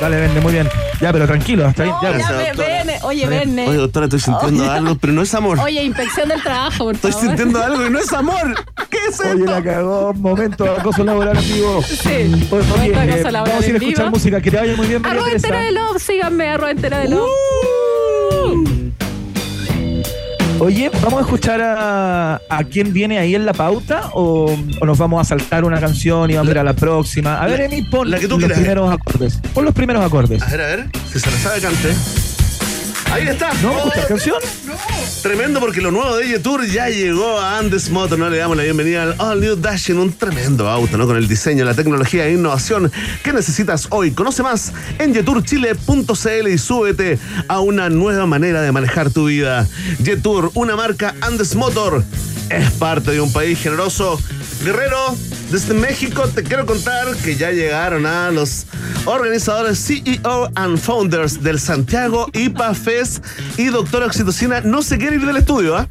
[0.00, 0.68] Dale, Verne, muy bien.
[1.00, 1.94] Ya, pero tranquilo, está bien.
[2.02, 3.68] Ya, ya Oye, Verne.
[3.68, 5.58] Oye, doctora, estoy sintiendo algo, pero no es amor.
[5.60, 8.54] Oye, inspección del trabajo, por Estoy sintiendo algo y no es amor.
[8.90, 9.30] ¿Qué es esto?
[9.30, 10.14] Oye, la cagó.
[10.14, 11.82] Momento acoso laboral en vivo.
[11.82, 12.48] Sí.
[12.50, 14.40] Vamos a ir a escuchar música.
[14.40, 16.02] Que te vaya muy bien, Arroba entera de love.
[16.02, 17.22] Síganme, arroba entera de love.
[17.22, 17.83] Uh.
[20.60, 25.20] Oye, ¿vamos a escuchar a, a quién viene ahí en la pauta o, nos vamos
[25.20, 27.40] a saltar una canción y vamos a ir a la próxima?
[27.40, 29.40] A ver, Emi, pon los primeros acordes.
[29.52, 30.42] Pon los primeros acordes.
[30.42, 31.94] A ver, a ver, si se la sabe cante.
[33.14, 33.54] Ahí está.
[33.62, 34.38] ¿No me gusta canción?
[35.22, 38.18] Tremendo porque lo nuevo de Yetur ya llegó a Andes Motor.
[38.18, 41.06] No le damos la bienvenida al All New Dash en un tremendo auto, ¿no?
[41.06, 42.90] Con el diseño, la tecnología e innovación
[43.22, 44.10] que necesitas hoy.
[44.10, 49.68] Conoce más en yeturchile.cl y súbete a una nueva manera de manejar tu vida.
[50.02, 52.02] Yetur, una marca Andes Motor,
[52.50, 54.18] es parte de un país generoso.
[54.64, 55.16] Guerrero,
[55.50, 58.66] desde México te quiero contar que ya llegaron a los
[59.04, 63.24] organizadores CEO and founders del Santiago IPA Fest
[63.56, 65.88] y Doctora Oxitocina no se quiere ir del estudio, ¿ah?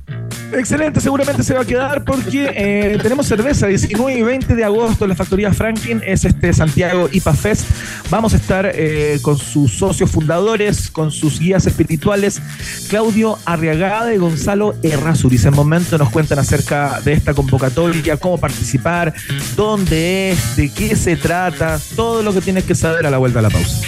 [0.56, 5.06] Excelente, seguramente se va a quedar porque eh, tenemos cerveza 19 y 20 de agosto
[5.06, 7.66] en la factoría Franklin, es este Santiago IPA Fest.
[8.10, 12.42] Vamos a estar eh, con sus socios fundadores, con sus guías espirituales,
[12.90, 15.46] Claudio Arriagada y Gonzalo Errázuriz.
[15.46, 19.14] En momento nos cuentan acerca de esta convocatoria, cómo participar,
[19.56, 23.40] dónde es, de qué se trata, todo lo que tienes que saber a la vuelta
[23.40, 23.82] a la pausa.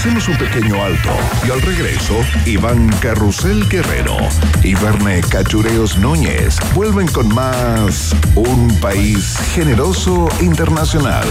[0.00, 1.10] Hacemos un pequeño alto
[1.46, 4.16] y al regreso, Iván Carrusel Guerrero
[4.62, 11.28] y Verne Cachureos Núñez vuelven con más Un País Generoso Internacional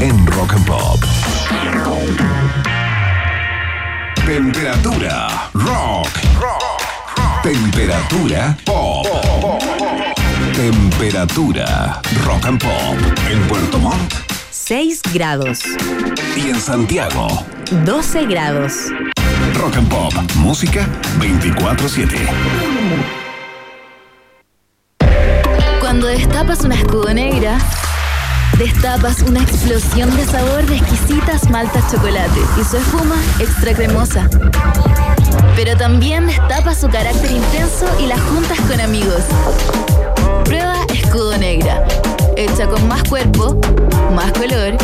[0.00, 1.00] en Rock and Pop.
[4.26, 6.08] Temperatura rock.
[7.44, 9.06] Temperatura pop.
[10.56, 12.96] Temperatura rock and pop
[13.30, 14.12] en Puerto Montt
[14.50, 15.60] 6 grados.
[16.36, 17.57] y en Santiago.
[17.70, 18.72] 12 grados.
[19.54, 20.86] Rock and Pop, música
[21.18, 22.16] 24/7.
[25.80, 27.58] Cuando destapas una escudo negra,
[28.56, 34.30] destapas una explosión de sabor de exquisitas maltas chocolate y su espuma extra cremosa.
[35.54, 39.24] Pero también destapas su carácter intenso y las juntas con amigos.
[40.44, 41.86] Prueba escudo negra,
[42.36, 43.58] hecha con más cuerpo,
[44.14, 44.76] más color,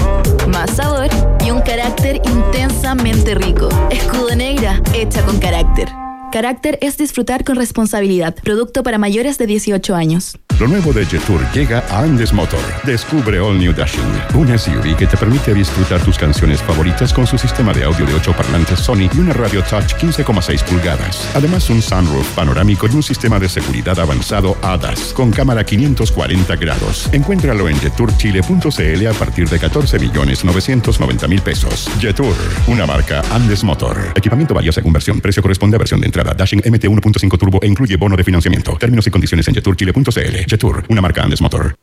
[0.48, 1.08] más sabor
[1.44, 3.68] y un carácter intensamente rico.
[3.90, 6.03] Escudo negra, hecha con carácter.
[6.35, 8.35] Carácter es disfrutar con responsabilidad.
[8.42, 10.37] Producto para mayores de 18 años.
[10.59, 12.61] Lo nuevo de Jetour llega a Andes Motor.
[12.85, 14.03] Descubre All New Dashing,
[14.35, 18.14] una SUV que te permite disfrutar tus canciones favoritas con su sistema de audio de
[18.14, 21.29] 8 parlantes Sony y una radio touch 15,6 pulgadas.
[21.37, 27.09] Además, un sunroof panorámico y un sistema de seguridad avanzado ADAS con cámara 540 grados.
[27.12, 31.88] Encuéntralo en jetourchile.cl a partir de 14 millones 990 mil pesos.
[32.01, 32.35] Jetour,
[32.66, 34.12] una marca Andes Motor.
[34.16, 35.20] Equipamiento varía según versión.
[35.20, 36.23] Precio corresponde a versión de entrada.
[36.32, 38.74] Dashing MT 1.5 Turbo e incluye bono de financiamiento.
[38.78, 40.37] Términos y condiciones en jetourchile.cl.
[40.48, 41.76] Jetour, una marca Andes Motor.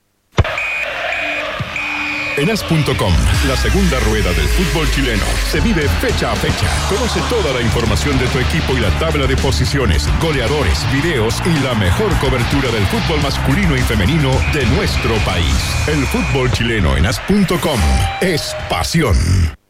[2.38, 3.14] En as.com,
[3.48, 6.68] la segunda rueda del fútbol chileno, se vive fecha a fecha.
[6.90, 11.64] Conoce toda la información de tu equipo y la tabla de posiciones, goleadores, videos y
[11.64, 15.56] la mejor cobertura del fútbol masculino y femenino de nuestro país.
[15.88, 17.80] El fútbol chileno en as.com
[18.22, 19.61] es pasión.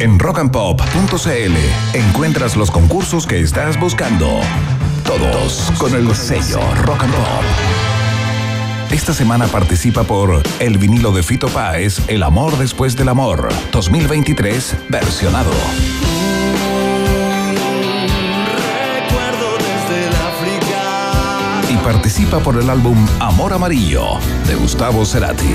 [0.00, 1.56] En rockandpop.cl
[1.94, 4.40] encuentras los concursos que estás buscando.
[5.04, 7.44] Todos con el sello Rock and Pop.
[8.90, 14.76] Esta semana participa por el vinilo de Fito Páez, El amor después del amor, 2023,
[14.88, 15.50] versionado.
[21.68, 25.54] Y participa por el álbum Amor Amarillo, de Gustavo Cerati.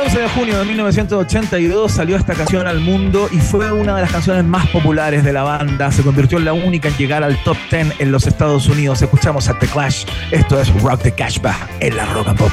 [0.00, 4.00] El 11 de junio de 1982 salió esta canción al mundo y fue una de
[4.00, 5.92] las canciones más populares de la banda.
[5.92, 9.02] Se convirtió en la única en llegar al top 10 en los Estados Unidos.
[9.02, 10.06] Escuchamos a The Clash.
[10.30, 12.52] Esto es Rock the Cashback en la Rock and Pop.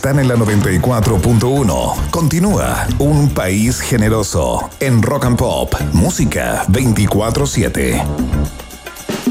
[0.00, 2.10] Están en la 94.1.
[2.10, 5.74] Continúa Un País Generoso en Rock and Pop.
[5.92, 8.02] Música 24-7.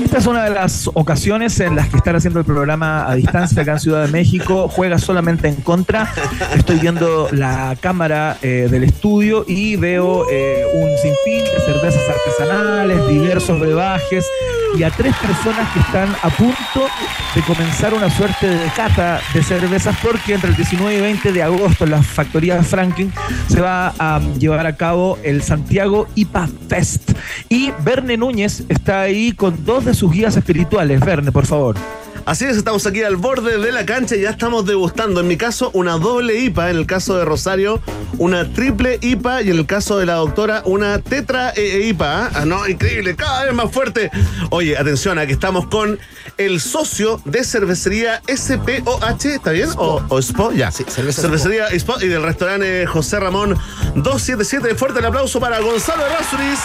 [0.03, 3.63] Esta es una de las ocasiones en las que están haciendo el programa a distancia
[3.63, 4.67] acá en Ciudad de México.
[4.67, 6.13] Juega solamente en contra.
[6.55, 13.07] Estoy viendo la cámara eh, del estudio y veo eh, un sinfín de cervezas artesanales,
[13.07, 14.23] diversos brebajes
[14.77, 16.87] y a tres personas que están a punto
[17.35, 21.43] de comenzar una suerte de cata de cervezas porque entre el 19 y 20 de
[21.43, 23.11] agosto en la factoría Franklin
[23.47, 27.11] se va a llevar a cabo el Santiago IPA Fest.
[27.49, 30.99] Y Verne Núñez está ahí con dos de sus guías espirituales.
[30.99, 31.75] Verne, por favor.
[32.29, 35.21] Así es, estamos aquí al borde de la cancha y ya estamos degustando.
[35.21, 36.69] En mi caso, una doble IPA.
[36.69, 37.81] En el caso de Rosario,
[38.19, 39.41] una triple IPA.
[39.41, 42.29] Y en el caso de la doctora, una tetra eh, IPA.
[42.35, 44.11] Ah, no, increíble, cada vez más fuerte.
[44.51, 45.97] Oye, atención, aquí estamos con
[46.37, 49.25] el socio de cervecería SPOH.
[49.25, 49.69] ¿Está bien?
[49.77, 50.51] ¿O, o SPO?
[50.51, 50.69] Ya.
[50.69, 53.57] Sí, cerveza cervecería SPO y del restaurante José Ramón
[53.95, 54.75] 277.
[54.75, 56.59] Fuerte el aplauso para Gonzalo Errázuriz.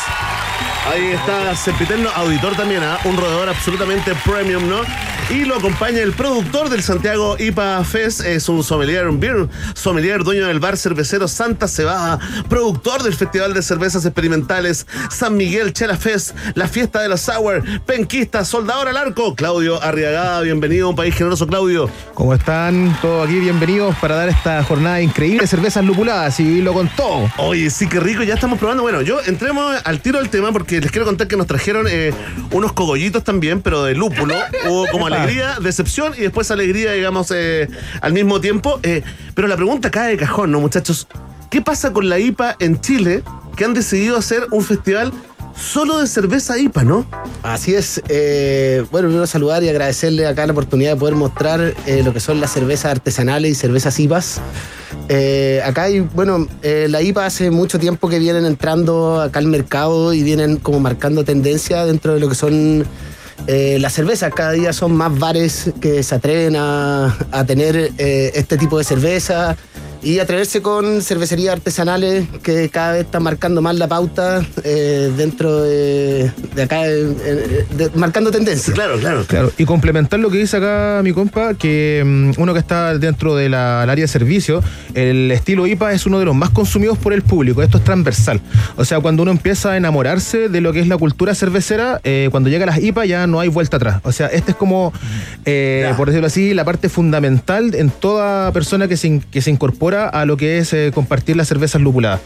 [0.86, 2.98] Ahí está Sempiterno, auditor también, ¿ah?
[3.04, 4.82] un roedor absolutamente premium, ¿no?
[5.30, 10.22] Y lo acompaña el productor del Santiago IPA Fest, es un sommelier, un beer sommelier,
[10.22, 12.18] dueño del bar cervecero Santa Cebada,
[12.50, 17.62] productor del Festival de Cervezas Experimentales San Miguel Chela Fest, la fiesta de la Sour,
[17.86, 21.88] penquista, soldador al arco, Claudio Arriagada, bienvenido a un país generoso, Claudio.
[22.12, 22.94] ¿Cómo están?
[23.00, 27.30] Todos aquí bienvenidos para dar esta jornada increíble de cervezas lupuladas y lo con todo.
[27.38, 28.82] Oye, sí, qué rico, ya estamos probando.
[28.82, 32.12] Bueno, yo entremos al tiro del tema porque les quiero contar que nos trajeron eh,
[32.52, 34.34] unos cogollitos también, pero de lúpulo.
[34.68, 37.68] Hubo como alegría, decepción y después alegría, digamos, eh,
[38.00, 38.80] al mismo tiempo.
[38.82, 39.02] Eh,
[39.34, 41.06] pero la pregunta cae de cajón, ¿no, muchachos?
[41.50, 43.22] ¿Qué pasa con la IPA en Chile
[43.56, 45.12] que han decidido hacer un festival
[45.56, 47.06] solo de cerveza IPA, ¿no?
[47.42, 48.02] Así es.
[48.08, 52.20] eh, bueno, primero saludar y agradecerle acá la oportunidad de poder mostrar eh, lo que
[52.20, 54.40] son las cervezas artesanales y cervezas IPAs.
[55.08, 59.46] Eh, acá hay, bueno, eh, la IPA hace mucho tiempo que vienen entrando acá al
[59.46, 62.84] mercado y vienen como marcando tendencia dentro de lo que son
[63.46, 64.32] eh, las cervezas.
[64.34, 68.84] Cada día son más bares que se atreven a, a tener eh, este tipo de
[68.84, 69.56] cerveza
[70.04, 75.62] y atreverse con cervecerías artesanales que cada vez están marcando más la pauta eh, dentro
[75.62, 78.72] de, de acá, eh, eh, de- marcando tendencia.
[78.74, 79.24] Claro, claro.
[79.26, 83.34] Claro, y complementar lo que dice acá mi compa, que mm, uno que está dentro
[83.34, 84.62] del área de servicio,
[84.94, 88.40] el estilo IPA es uno de los más consumidos por el público, esto es transversal.
[88.76, 92.28] O sea, cuando uno empieza a enamorarse de lo que es la cultura cervecera, eh,
[92.30, 94.00] cuando llega a las IPA ya no hay vuelta atrás.
[94.04, 94.92] O sea, este es como,
[95.46, 99.93] eh, por decirlo así, la parte fundamental en toda persona que se, que se incorpora
[99.94, 102.20] a lo que es eh, compartir las cervezas lupuladas.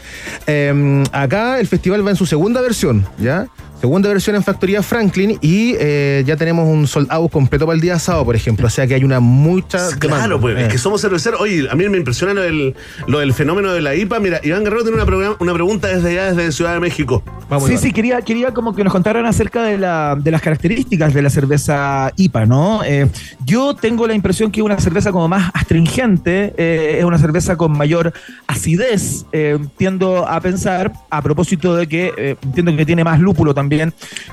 [0.47, 3.47] Eh, acá el festival va en su segunda versión, ¿ya?
[3.79, 7.81] Segunda versión en Factoría Franklin y eh, ya tenemos un sold out completo para el
[7.81, 8.67] día sábado, por ejemplo.
[8.67, 9.77] O sea que hay una mucha.
[9.97, 10.37] Claro, demanda.
[10.39, 10.61] pues, Eh.
[10.65, 11.39] es que somos cerveceros.
[11.39, 12.75] Oye, a mí me impresiona lo del,
[13.07, 14.19] lo del fenómeno de la IPA.
[14.19, 17.23] Mira, Iván Guerrero tiene una, una pregunta desde allá, desde Ciudad de México.
[17.49, 17.83] Vamos, sí, Iván.
[17.83, 21.29] sí, quería, quería como que nos contaran acerca de, la, de las características de la
[21.29, 22.81] cerveza IPA, ¿no?
[22.83, 23.07] Eh,
[23.45, 27.71] yo tengo la impresión que una cerveza como más astringente, eh, es una cerveza con
[27.77, 28.11] mayor
[28.45, 33.53] acidez, eh, tiendo a pensar, a propósito de que eh, entiendo que tiene más lúpulo
[33.53, 33.68] también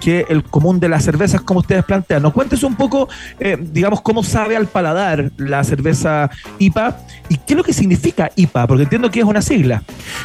[0.01, 2.23] que el común de las cervezas, como ustedes plantean.
[2.23, 3.09] Nos cuentes un poco,
[3.39, 8.31] eh, digamos, cómo sabe al paladar la cerveza IPA y qué es lo que significa
[8.37, 9.83] IPA, porque entiendo que es una sigla.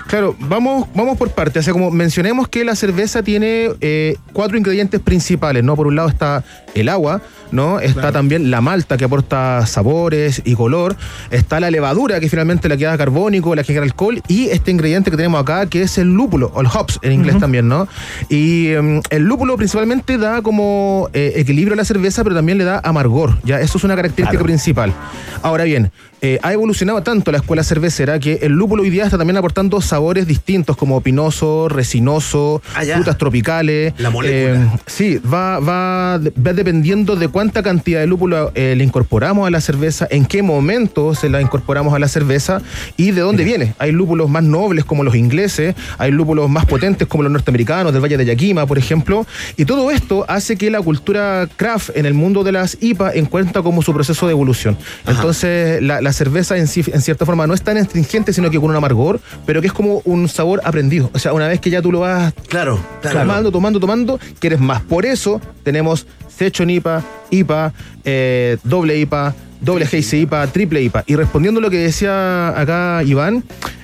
[0.07, 1.62] Claro, vamos, vamos por partes.
[1.62, 5.76] O sea, como mencionemos que la cerveza tiene eh, cuatro ingredientes principales, ¿no?
[5.76, 6.43] Por un lado está
[6.74, 7.79] el agua, ¿no?
[7.79, 10.95] Está también la malta que aporta sabores y color.
[11.29, 14.21] Está la levadura que finalmente la que da carbónico, la que da alcohol.
[14.27, 17.37] Y este ingrediente que tenemos acá que es el lúpulo, o el hops en inglés
[17.39, 17.87] también, ¿no?
[18.29, 22.63] Y em, el lúpulo principalmente da como eh, equilibrio a la cerveza, pero también le
[22.63, 23.59] da amargor, ¿ya?
[23.59, 24.93] Eso es una característica principal.
[25.41, 25.91] Ahora bien,
[26.22, 29.82] eh, ha evolucionado tanto la escuela cervecera que el lúpulo hoy día está también aportando
[29.82, 33.93] sabores distintos como pinoso, resinoso, Ah, frutas tropicales.
[33.97, 34.63] La molécula.
[34.63, 39.49] Eh, sí, va, va, va dependiendo de cuánta cantidad de lúpulo eh, le incorporamos a
[39.49, 42.61] la cerveza, en qué momento se la incorporamos a la cerveza
[42.97, 43.74] y de dónde viene.
[43.80, 48.01] Hay lúpulos más nobles como los ingleses, hay lúpulos más potentes como los norteamericanos del
[48.01, 49.26] Valle de Yakima, por ejemplo,
[49.57, 53.61] y todo esto hace que la cultura craft en el mundo de las IPA encuentra
[53.63, 54.78] como su proceso de evolución.
[55.07, 58.59] Entonces, la, la cerveza en sí, en cierta forma, no es tan astringente, sino que
[58.59, 61.09] con un amargor, pero que es como un sabor aprendido.
[61.14, 63.20] O sea, una vez que ya tú lo vas Claro, claro.
[63.20, 64.82] tomando, tomando, tomando, quieres más.
[64.82, 71.03] Por eso tenemos Session IPA, IPA, eh, doble IPA, doble Hazy IPA, triple IPA.
[71.07, 73.43] Y respondiendo a lo que decía acá Iván,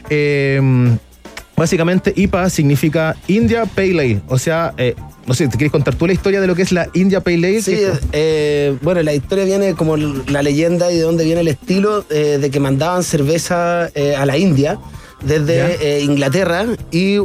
[0.09, 0.59] eh,
[1.55, 4.21] básicamente IPA significa India Pale Ale.
[4.27, 4.95] O sea, eh,
[5.27, 7.47] no sé, ¿te quieres contar tú la historia de lo que es la India Pale
[7.47, 7.61] Ale?
[7.61, 7.77] Sí,
[8.13, 12.37] eh, bueno, la historia viene como la leyenda y de dónde viene el estilo eh,
[12.39, 14.79] de que mandaban cerveza eh, a la India
[15.21, 17.19] desde Inglaterra y eh,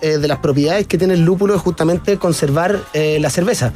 [0.00, 3.72] de las propiedades que tiene el lúpulo es justamente conservar la cerveza.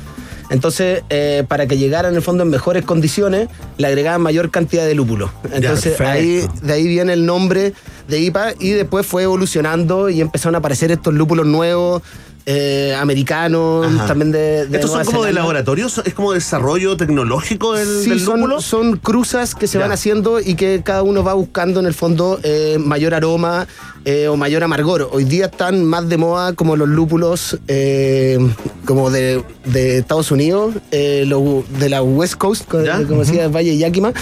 [0.51, 3.49] Entonces, eh, para que llegara en el fondo en mejores condiciones,
[3.79, 5.33] le agregaban mayor cantidad de lúpulo.
[5.53, 6.11] Entonces, perfecto.
[6.11, 7.73] ahí, de ahí viene el nombre
[8.09, 12.03] de IPA y después fue evolucionando y empezaron a aparecer estos lúpulos nuevos,
[12.47, 14.07] eh, americanos, Ajá.
[14.07, 15.41] también de, de ¿Estos son como de Zelanda.
[15.43, 15.89] laboratorio?
[15.89, 18.61] ¿Son- ¿Es como desarrollo tecnológico del, Sí, del son, lúpulo?
[18.61, 19.85] son cruzas que se Ya.
[19.85, 23.67] van haciendo y que cada uno va buscando en el fondo eh, mayor aroma
[24.05, 25.09] eh, o mayor amargor.
[25.13, 27.59] Hoy día están más de moda como los lúpulos
[28.87, 30.75] como de, de Estados Unidos,
[31.27, 33.03] los de la West Coast, co- Ya.
[33.07, 34.13] como decía Valle Yakima,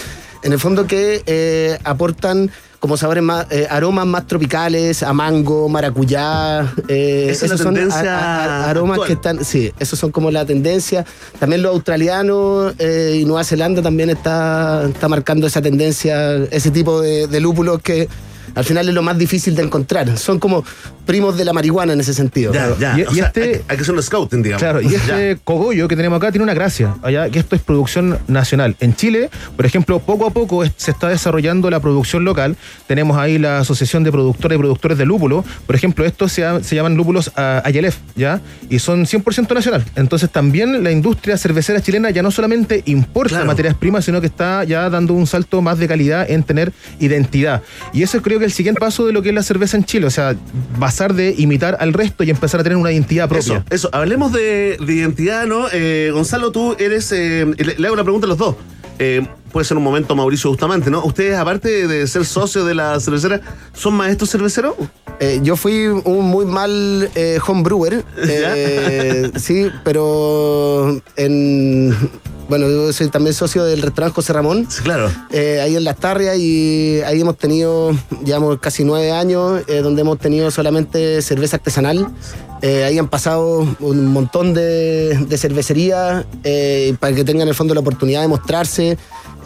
[0.43, 2.51] en el fondo que aportan
[2.81, 6.61] como sabores más, eh, aromas más tropicales, a mango, maracuyá.
[6.87, 9.07] eh, Esa es la esos son tendencia a- a- aromas actual.
[9.09, 11.05] que están, sí, esos son como la tendencia.
[11.41, 17.01] También los australianos eh, y Nueva Zelanda también está, está marcando esa tendencia, ese tipo
[17.01, 18.09] de, de lúpulos que
[18.55, 20.17] al final es lo más difícil de encontrar.
[20.17, 20.65] Son como
[21.09, 22.53] primos de la marihuana en ese sentido.
[22.53, 22.99] Ya, ya.
[22.99, 24.63] Y- o y sea, este- hay, hay que hacer un scouting, digamos.
[24.63, 24.99] Claro, y Ya.
[24.99, 28.77] este cogollo que tenemos acá tiene una gracia, allá que esto es producción nacional.
[28.79, 32.57] En Chile, por ejemplo, poco a poco es- se está desarrollando la producción local.
[32.87, 35.47] Tenemos ahí la Asociación de Productores y Productores de Lúpulo.
[35.67, 38.43] Por ejemplo, estos se, ha- se llaman lúpulos Ayelef, ¿ya?
[38.69, 39.83] Y son 100% nacional.
[39.97, 43.47] Entonces también la industria cervecera chilena ya no solamente importa Claro.
[43.47, 47.63] materias primas, sino que está ya dando un salto más de calidad en tener identidad.
[47.95, 49.85] Y eso creo que es el siguiente paso de lo que es la cerveza en
[49.85, 50.35] Chile, o sea,
[51.07, 53.65] de imitar al resto y empezar a tener una identidad propia.
[53.71, 53.89] Eso.
[53.93, 55.67] Hablemos de, de identidad, ¿no?
[55.73, 57.13] Eh, Gonzalo, tú eres.
[57.13, 58.57] eh, le, hago una pregunta a los dos.
[59.53, 61.05] Puede ser un momento Mauricio Bustamante, ¿no?
[61.05, 63.41] Ustedes, aparte de ser socios de la cervecera,
[63.73, 64.75] ¿son maestros cerveceros?
[65.21, 71.93] Eh, yo fui un muy mal eh, homebrewer, eh, sí, pero en,
[72.49, 74.67] bueno, yo soy también socio del restaurante José Ramón.
[74.71, 75.11] Sí, claro.
[75.31, 77.93] eh, ahí en Las Tarrias y ahí hemos tenido,
[78.25, 82.07] llevamos casi nueve años, donde hemos tenido solamente cerveza artesanal.
[82.61, 87.55] Eh, ahí han pasado un montón de, de cervecerías eh, para que tengan en el
[87.55, 88.99] fondo la oportunidad de mostrarse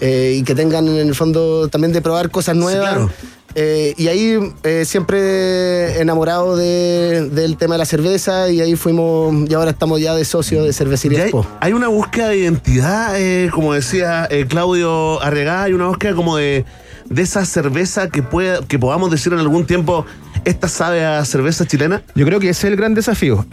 [0.05, 2.91] eh, y que tengan en el fondo también de probar cosas nuevas.
[2.91, 3.11] claro.
[3.55, 9.49] Eh, y ahí eh, siempre enamorado de- del tema de la cerveza y ahí fuimos,
[9.49, 13.51] y ahora estamos ya de socios de Cervecería hay, hay una búsqueda de identidad, eh,
[13.53, 16.65] como decía Claudio Arregá, hay una búsqueda como de,
[17.13, 20.07] de esa cerveza que, pueda, que podamos decir en algún tiempo,
[20.45, 22.03] esta sabe a cerveza chilena.
[22.15, 23.47] Yo creo que ese es el gran desafío.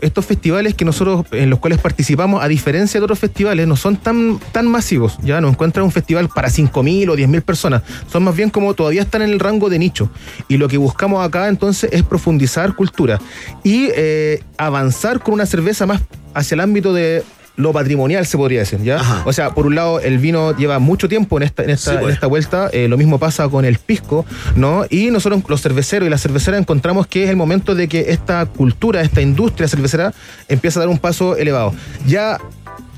[0.00, 3.96] Estos festivales que nosotros, en los cuales participamos, a diferencia de otros festivales, no son
[3.96, 5.18] tan, tan masivos.
[5.22, 7.82] Ya no encuentran un festival para 5.000 o 10.000 personas.
[8.10, 10.08] Son más bien como todavía están en el rango de nicho.
[10.48, 13.20] Y lo que buscamos acá entonces es profundizar cultura
[13.64, 16.00] y eh, avanzar con una cerveza más
[16.34, 17.24] hacia el ámbito de
[17.56, 18.96] lo patrimonial se podría decir, ¿ya?
[18.96, 19.22] Ajá.
[19.26, 21.96] O sea, por un lado, el vino lleva mucho tiempo en esta, en esta, Sí,
[21.96, 22.08] pues.
[22.08, 24.24] en esta vuelta, eh, lo mismo pasa con el pisco,
[24.56, 24.84] ¿no?
[24.88, 28.46] Y nosotros, los cerveceros y las cerveceras, encontramos que es el momento de que esta
[28.46, 30.14] cultura, esta industria cervecera,
[30.48, 31.74] empieza a dar un paso elevado.
[32.06, 32.38] Ya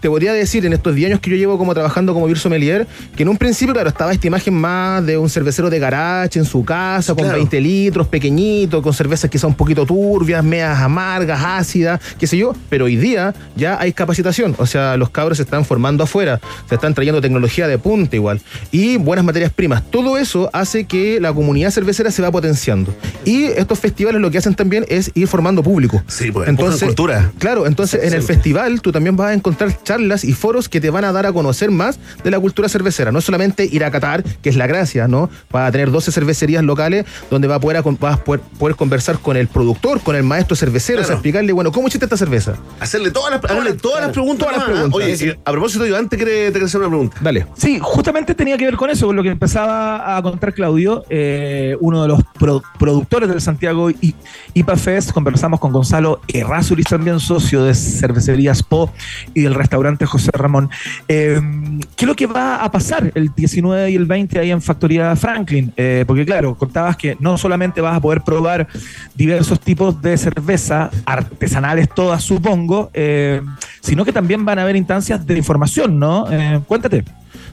[0.03, 2.89] te podría decir en estos 10 años que yo llevo como trabajando como beer sommelier,
[3.15, 6.45] que en un principio, claro, estaba esta imagen más de un cervecero de garage en
[6.45, 7.39] su casa, con Claro.
[7.39, 12.53] 20 litros, pequeñito, con cervezas quizá un poquito turbias, medias amargas, ácidas, qué sé yo,
[12.69, 16.75] pero hoy día ya hay capacitación, o sea, los cabros se están formando afuera, se
[16.75, 18.41] están trayendo tecnología de punta igual,
[18.73, 19.85] y buenas materias primas.
[19.89, 22.93] Todo eso hace que la comunidad cervecera se va potenciando.
[23.25, 26.03] Y estos festivales lo que hacen también es ir formando público.
[26.09, 27.31] Sí, pues, empujan cultura.
[27.39, 30.81] Claro, entonces Sí, en el festival tú también vas a encontrar charlas y foros que
[30.81, 33.13] te van a dar a conocer más de la cultura cervecera.
[33.13, 35.29] No es solamente ir a Qatar, que es la gracia, ¿no?
[35.51, 39.19] Vas a tener 12 cervecerías locales donde va a poder, vas a poder, poder conversar
[39.19, 41.19] con el productor, con el maestro cervecero, o sea, Claro.
[41.19, 42.55] explicarle, bueno, ¿cómo hiciste esta cerveza?
[42.81, 44.47] Hacerle todas las, hacerle todas las preguntas.
[44.49, 44.95] Todas las preguntas.
[44.95, 47.17] Oye, a propósito, Iván, te quiere, te quiere hacer una pregunta.
[47.21, 47.47] Dale.
[47.57, 51.77] Sí, justamente tenía que ver con eso, con lo que empezaba a contar Claudio, eh,
[51.81, 54.15] uno de los pro- productores productores del Santiago I-
[54.55, 55.11] IPA Fest.
[55.13, 58.93] Conversamos con Gonzalo Errázuriz, también socio de Cervecerías Po
[59.35, 60.71] y del restaurante José Ramón.
[61.09, 61.41] Eh,
[61.97, 65.15] ¿Qué es lo que va a pasar el 19 y el 20 ahí en Factoría
[65.17, 65.73] Franklin?
[65.77, 68.69] Eh, porque claro, contabas que no solamente vas a poder probar
[69.15, 73.43] diversos tipos de cerveza, artesanales todas supongo, eh,
[73.81, 76.27] sino que también van a haber instancias de información, ¿no?
[76.67, 77.05] Cuéntate.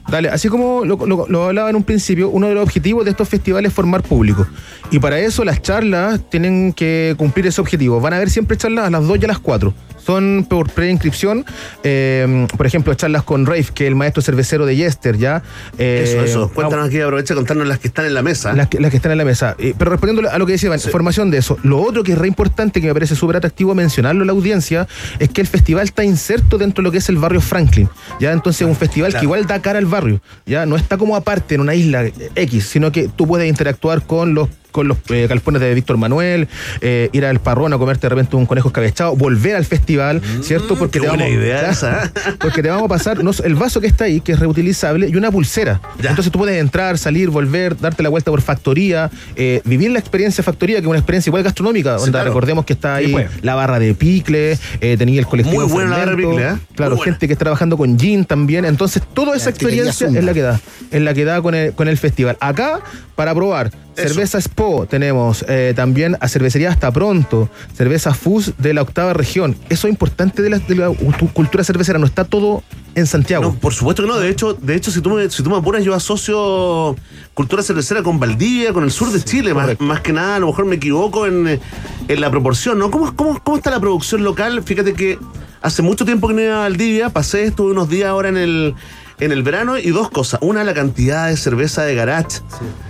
[0.08, 3.10] Dale, así como lo, lo- lo hablaba en un principio, uno de los objetivos de
[3.12, 4.46] estos festivales es formar público.
[4.90, 8.00] Y para eso las charlas tienen que cumplir ese objetivo.
[8.00, 9.72] Van a haber siempre charlas a las 2 y a las 4.
[10.04, 11.44] Son por preinscripción,
[11.84, 15.42] eh, por ejemplo, charlas con Rafe, que es el maestro cervecero de Yester, ¿ya?
[15.78, 16.50] Eh, Eso, eso.
[16.52, 18.54] Cuéntanos aquí, aprovecha contarnos las que están en la mesa.
[18.54, 19.54] Las que, las que están en la mesa.
[19.58, 21.58] Eh, pero respondiendo a lo que decía Iván, formación de eso.
[21.62, 24.88] Lo otro que es re importante, que me parece súper atractivo mencionarlo a la audiencia,
[25.18, 27.88] es que el festival está inserto dentro de lo que es el barrio Franklin.
[28.20, 29.20] Ya entonces es un festival Claro.
[29.20, 30.20] que igual da al barrio.
[30.46, 32.04] Ya no está como aparte en una isla
[32.34, 36.48] X, sino que tú puedes interactuar con los con los eh, galpones de Víctor Manuel,
[36.80, 40.76] eh, ir al parrón a comerte de repente un conejo escabechado, volver al festival, ¿cierto?
[40.76, 42.10] Porque Mm, qué buena idea ya, esa, ¿eh?
[42.40, 45.16] porque te vamos a pasar no, el vaso que está ahí, que es reutilizable, y
[45.16, 45.80] una pulsera.
[46.00, 46.10] Ya.
[46.10, 50.42] Entonces tú puedes entrar, salir, volver, darte la vuelta por factoría, eh, vivir la experiencia
[50.44, 51.98] factoría, que es una experiencia igual gastronómica.
[51.98, 52.30] Sí, onda, claro.
[52.30, 53.30] Recordemos que está Sí, ahí pues.
[53.42, 55.62] la barra de picle, eh, tenía el colectivo.
[55.62, 56.54] Muy buena la barra de picle, ¿eh?
[56.74, 57.04] Claro, Muy buena.
[57.12, 58.64] gente que está trabajando con gin también.
[58.64, 60.60] Entonces, toda esa experiencia es la que da,
[60.90, 62.36] es la que da con el, con el festival.
[62.40, 62.80] Acá,
[63.14, 68.82] para probar, cerveza Spo, tenemos eh, también a cervecería Hasta Pronto, cerveza Fus de la
[68.82, 69.56] octava región.
[69.68, 70.90] Eso es importante de la, de la
[71.32, 72.62] cultura cervecera, no está todo
[72.94, 73.44] en Santiago.
[73.44, 74.18] No, por supuesto que no.
[74.18, 76.96] De hecho, de hecho si, tú me, si tú me apuras, yo asocio
[77.34, 79.54] cultura cervecera con Valdivia, con el sur de Chile.
[79.54, 81.60] Más, más que nada, a lo mejor me equivoco en,
[82.08, 82.90] en la proporción, ¿no?
[82.90, 84.62] ¿Cómo, cómo, ¿Cómo está la producción local?
[84.62, 85.18] Fíjate que
[85.62, 88.74] hace mucho tiempo que no iba a Valdivia, pasé, estuve unos días ahora en el,
[89.20, 90.40] en el verano y dos cosas.
[90.42, 92.38] Una, la cantidad de cerveza de garage,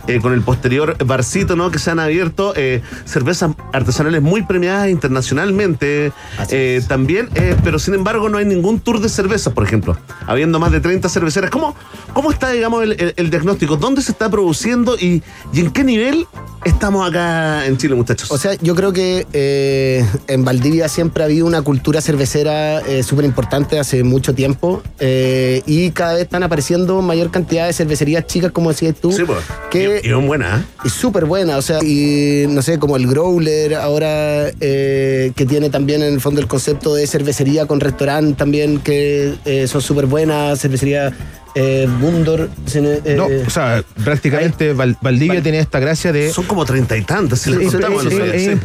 [0.06, 1.70] eh, con el posterior barcito, ¿no?
[1.70, 6.12] Que se han abierto, eh, cervezas artesanales muy premiadas internacionalmente.
[6.50, 7.28] Eh, también,
[7.62, 11.08] pero sin embargo no hay ningún tour de cervezas, por ejemplo, habiendo más de 30
[11.08, 11.50] cerveceras.
[11.50, 11.74] ¿Cómo,
[12.12, 13.76] cómo está, digamos, el, el- el diagnóstico?
[13.76, 15.22] ¿Dónde se está produciendo y,
[15.52, 16.26] y en qué nivel
[16.64, 18.30] estamos acá en Chile, muchachos?
[18.30, 19.26] O sea, yo creo que
[20.26, 26.14] en Valdivia siempre ha habido una cultura cervecera súper importante hace mucho tiempo y cada
[26.14, 29.40] vez están apareciendo mayor cantidad de cervecerías chicas, como decías tú, sí, pues.
[29.70, 30.64] que y, y son buenas, ¿eh?
[30.84, 35.70] y súper buena, o sea, y no sé, como el Growler, ahora eh, que tiene
[35.70, 40.06] también en el fondo el concepto de cervecería con restaurante también, que eh, son súper
[40.06, 41.12] buenas, cervecería
[41.54, 42.48] eh, Bundor.
[42.66, 46.96] se- eh, No, o sea, prácticamente Val- Valdivia tiene esta gracia de Son como treinta
[46.96, 47.74] y tantas, si es,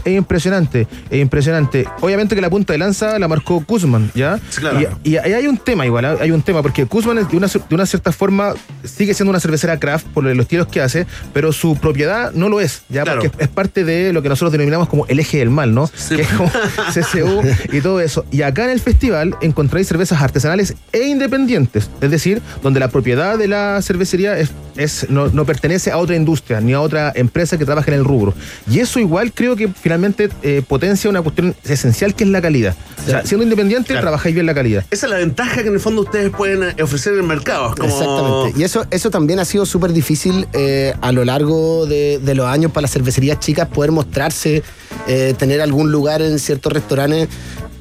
[0.06, 1.88] impresionante, es impresionante.
[2.02, 4.40] Obviamente que la punta de lanza la marcó Kuzman, ¿ya?
[4.50, 4.80] Sí, claro.
[5.04, 6.16] Y, y ahí hay un tema igual, ¿ah?
[6.20, 9.80] hay un tema, porque Kuzman de una, de una cierta forma sigue siendo una cervecera
[9.80, 13.04] craft por los tiros que hace, pero su propiedad no lo es, ¿ya?
[13.04, 13.22] Claro.
[13.22, 15.88] Porque es parte de lo que nosotros denominamos como el eje del mal, ¿no?
[15.96, 16.16] Sí.
[16.16, 16.52] Que es como
[16.94, 18.26] CCU y todo eso.
[18.32, 23.38] Y acá en el festival encontráis cervezas artesanales e independientes, es decir, donde la propiedad
[23.38, 27.58] de la cervecería es, es- no, no pertenece a otra industria ni a otra empresa
[27.58, 28.34] que trabaja en el rubro.
[28.70, 32.76] Y eso igual creo que finalmente eh, potencia una cuestión esencial que es la calidad.
[33.06, 34.02] O sea, siendo independiente, Claro.
[34.02, 34.84] trabajáis bien la calidad.
[34.92, 37.76] Esa es la ventaja que en el fondo ustedes pueden eh, ofrecer en el mercado.
[37.76, 38.60] como- Exactamente.
[38.60, 42.48] Y eso, eso también ha sido súper difícil eh, a lo largo de, de los
[42.48, 44.64] años para las cervecerías chicas poder mostrarse,
[45.08, 47.28] eh, tener algún lugar en ciertos restaurantes.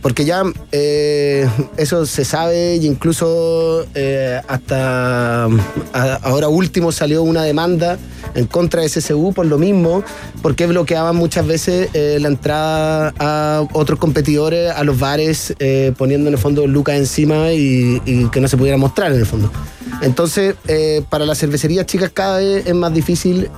[0.04, 1.48] Porque ya eh,
[1.78, 5.48] eso se sabe y incluso eh, hasta
[5.94, 7.96] ahora último salió una demanda
[8.34, 10.04] en contra de SSU por lo mismo,
[10.42, 15.54] porque bloqueaban muchas veces eh, la entrada a otros competidores a los bares,
[15.96, 19.26] poniendo en el fondo lucas encima y, y que no se pudiera mostrar en el
[19.26, 19.50] fondo.
[20.02, 20.54] Entonces,
[21.08, 23.48] para las cervecerías chicas cada vez es más difícil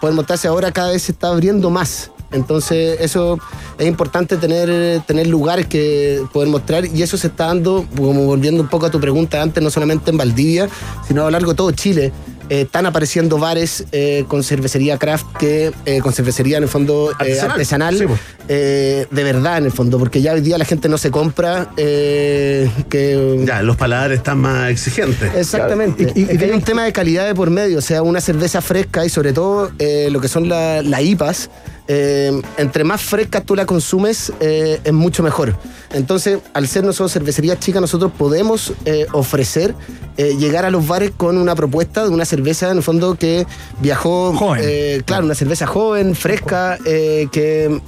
[0.00, 0.48] poder mostrarse.
[0.48, 2.11] Ahora cada vez se está abriendo más.
[2.32, 3.38] Entonces, eso
[3.78, 8.62] es importante tener, tener lugares que poder mostrar y eso se está dando, como volviendo
[8.62, 10.68] un poco a tu pregunta antes, no solamente en Valdivia,
[11.06, 12.12] sino a lo largo de todo Chile.
[12.48, 17.10] Eh, están apareciendo bares eh, con cervecería craft que eh, con cervecería en el fondo
[17.12, 17.50] eh, Artesanal.
[17.52, 18.20] artesanal, Sí, pues.
[18.48, 21.70] eh, de verdad en el fondo, porque ya hoy día la gente no se compra
[21.76, 25.32] eh, que Ya, los paladares están más exigentes.
[25.34, 26.04] Exactamente.
[26.04, 28.60] Claro, y- y- hay un tema de calidad de por medio, o sea, una cerveza
[28.60, 31.48] fresca y sobre todo eh, lo que son las la IPAs,
[31.88, 35.56] eh, entre más fresca tú la consumes, eh, es mucho mejor.
[35.92, 39.74] Entonces, al ser nosotros cervecerías chicas, nosotros podemos eh, ofrecer
[40.16, 43.46] llegar a los bares con una propuesta de una cerveza, en el fondo, que
[43.80, 45.02] viajó, Joven.
[45.04, 47.80] claro, una cerveza joven, fresca, que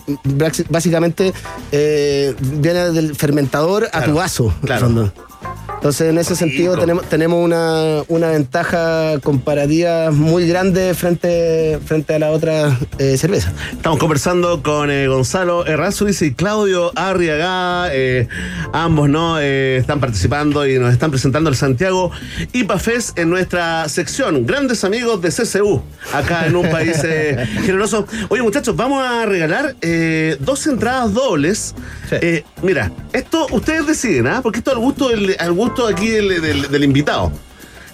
[0.70, 1.32] básicamente
[1.70, 4.45] viene del fermentador a Claro, tu vaso.
[4.47, 4.86] en el claro.
[4.86, 5.12] fondo.
[5.85, 12.18] Entonces, en ese sentido, tenemos, tenemos una, una ventaja comparativa muy grande frente, frente a
[12.18, 13.53] la otra eh, cerveza.
[13.70, 17.91] Estamos conversando con eh, Gonzalo Errázuriz y Claudio Arriaga.
[17.93, 18.28] eh,
[18.72, 22.11] ambos no están participando y nos están presentando el Santiago
[22.55, 24.47] IPAFES en nuestra sección.
[24.47, 25.82] Grandes amigos de CCU,
[26.14, 26.97] acá en un país
[27.66, 28.07] generoso.
[28.30, 29.76] Oye, muchachos, vamos a regalar
[30.41, 31.74] dos entradas dobles.
[32.62, 34.41] Mira, esto ustedes deciden, ¿ah?
[34.43, 37.33] Porque esto al gusto, del- al gusto aquí del, del- del invitado.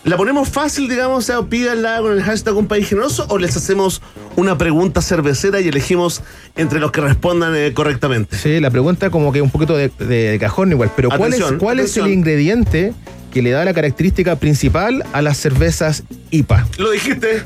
[0.03, 3.55] ¿La ponemos fácil, digamos, o sea, pídanla con el hashtag Un País Generoso o les
[3.57, 4.01] hacemos
[4.37, 6.23] una pregunta cervecera y elegimos
[6.57, 8.39] entre los que respondan eh, correctamente?
[8.39, 11.61] Sí, la pregunta como que un poquito de, de cajón igual, pero ¿cuál, Atención, es,
[11.61, 12.95] cuál es el ingrediente
[13.31, 16.67] que le da la característica principal a las cervezas IPA?
[16.79, 17.43] Lo dijiste.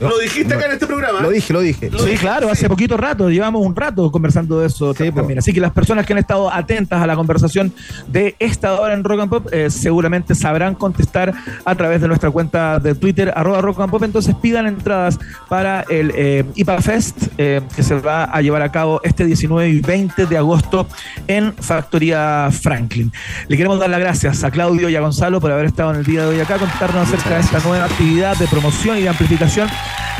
[0.00, 1.20] Lo dijiste acá en este programa.
[1.20, 1.90] Lo dije, lo dije.
[1.90, 5.38] Sí, claro, hace poquito rato, llevamos un rato conversando de eso también.
[5.38, 7.72] Así que las personas que han estado atentas a la conversación
[8.08, 11.32] de esta hora en Rock and Pop eh, seguramente sabrán contestar
[11.64, 14.02] a través de nuestra cuenta de Twitter, arroba Rock and Pop.
[14.02, 15.18] Entonces pidan entradas
[15.48, 19.68] para el eh, IPA Fest eh, que se va a llevar a cabo este 19
[19.68, 20.86] y 20 de agosto
[21.26, 23.12] en Factoría Franklin.
[23.48, 26.04] Le queremos dar las gracias a Claudio y a Gonzalo por haber estado en el
[26.04, 29.68] día de hoy acá, contarnos acerca de esta nueva actividad de promoción y de amplificación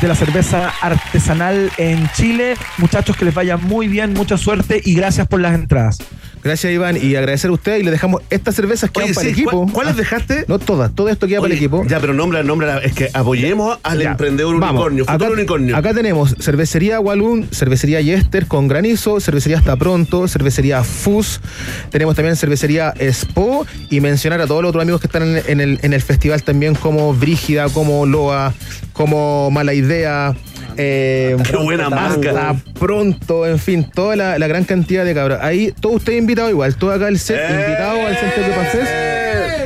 [0.01, 2.55] de la cerveza artesanal en Chile.
[2.77, 5.97] Muchachos, que les vaya muy bien, mucha suerte y gracias por las entradas.
[6.43, 9.27] Gracias, Iván, y agradecer a usted y le dejamos estas cervezas que Oye, van para
[9.27, 9.51] el equipo.
[9.63, 10.45] ¿cuál- ¿cuáles dejaste?
[10.47, 11.83] No todas, todo esto queda para el equipo.
[11.87, 14.73] Ya, pero nombra, nombra, es que apoyemos al Ya, emprendedor vamos.
[14.85, 15.75] unicornio, futuro Acá, unicornio.
[15.75, 21.41] acá tenemos cervecería Walloon, cervecería Yester con granizo, cervecería Hasta Pronto, cervecería Fus,
[21.89, 25.61] tenemos también cervecería Expo y mencionar a todos los otros amigos que están en, en
[25.61, 28.53] el, en el festival también como Brígida, como Loa,
[28.95, 30.33] como Mala Idea.
[30.77, 32.29] Eh, Qué buena marca.
[32.29, 35.39] Hasta pronto, en fin, toda la, la gran cantidad de cabros.
[35.41, 38.89] Ahí todo usted invitado igual, todo acá el set invitado al centro de Pases.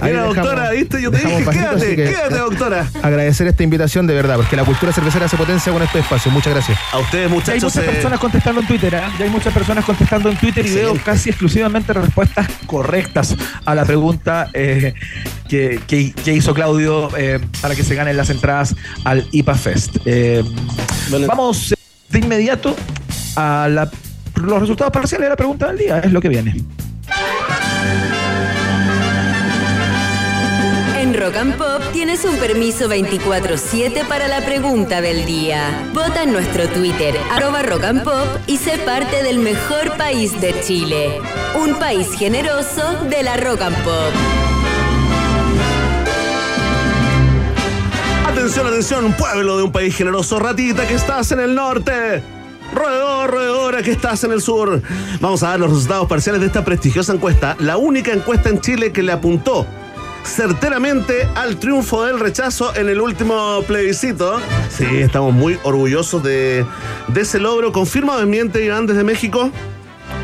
[0.01, 1.01] Mira, doctora, ¿viste?
[1.01, 2.87] Yo te dije, quédate, quédate, doctora.
[3.01, 6.33] agradecer esta invitación de verdad, porque la cultura cervecera se potencia con estos espacios.
[6.33, 6.77] Muchas gracias.
[6.91, 7.63] A ustedes, Ya hay muchachos.
[7.63, 9.11] muchas eh, personas contestando en Twitter, ¿ah?
[9.17, 13.35] Ya hay muchas personas contestando en Twitter y veo casi exclusivamente respuestas correctas
[13.65, 14.93] a la pregunta eh,
[15.47, 19.97] que, que- que hizo Claudio eh, para que se ganen las entradas al IPA Fest.
[20.05, 20.43] Eh,
[21.27, 21.75] vamos eh,
[22.09, 22.75] de inmediato
[23.35, 23.89] a la-
[24.35, 26.55] los resultados parciales de la pregunta del día, es lo que viene.
[31.29, 35.87] Rock and Pop tienes un permiso 24-7 para la pregunta del día.
[35.93, 40.59] Vota en nuestro Twitter, arroba Rock and Pop, y sé parte del mejor país de
[40.61, 41.21] Chile.
[41.61, 44.11] Un país generoso de la Rock and Pop.
[48.25, 52.23] Atención, atención, pueblo de un país generoso, ratita que estás en el norte.
[52.73, 54.81] Roedor, roedora que estás en el sur.
[55.21, 58.91] Vamos a dar los resultados parciales de esta prestigiosa encuesta, la única encuesta en Chile
[58.91, 59.67] que le apuntó
[60.23, 64.39] certeramente al triunfo del rechazo en el último plebiscito.
[64.69, 66.65] Sí, estamos muy orgullosos de,
[67.15, 67.71] ese logro.
[67.71, 69.51] Confirma o desmiente Iván desde México.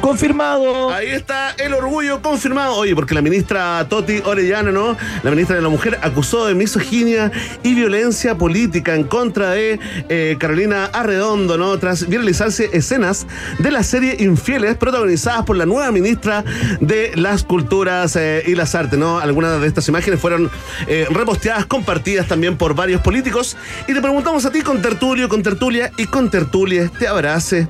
[0.01, 0.91] Confirmado.
[0.91, 2.75] Ahí está el orgullo confirmado.
[2.75, 4.95] Oye, porque la ministra Toti Orellana, ¿no?
[5.23, 7.31] La ministra de la Mujer acusó de misoginia
[7.63, 9.79] y violencia política en contra de
[10.09, 11.77] eh, Carolina Arredondo, ¿no?
[11.79, 13.25] Tras viralizarse escenas
[13.59, 16.43] de la serie Infieles protagonizadas por la nueva ministra
[16.81, 19.19] de las Culturas eh, y las Artes, ¿no?
[19.19, 20.51] Algunas de estas imágenes fueron
[20.87, 23.57] eh, reposteadas, compartidas también por varios políticos.
[23.87, 27.67] Y te preguntamos a ti con tertulio, con tertulia y con tertulia, te abrace.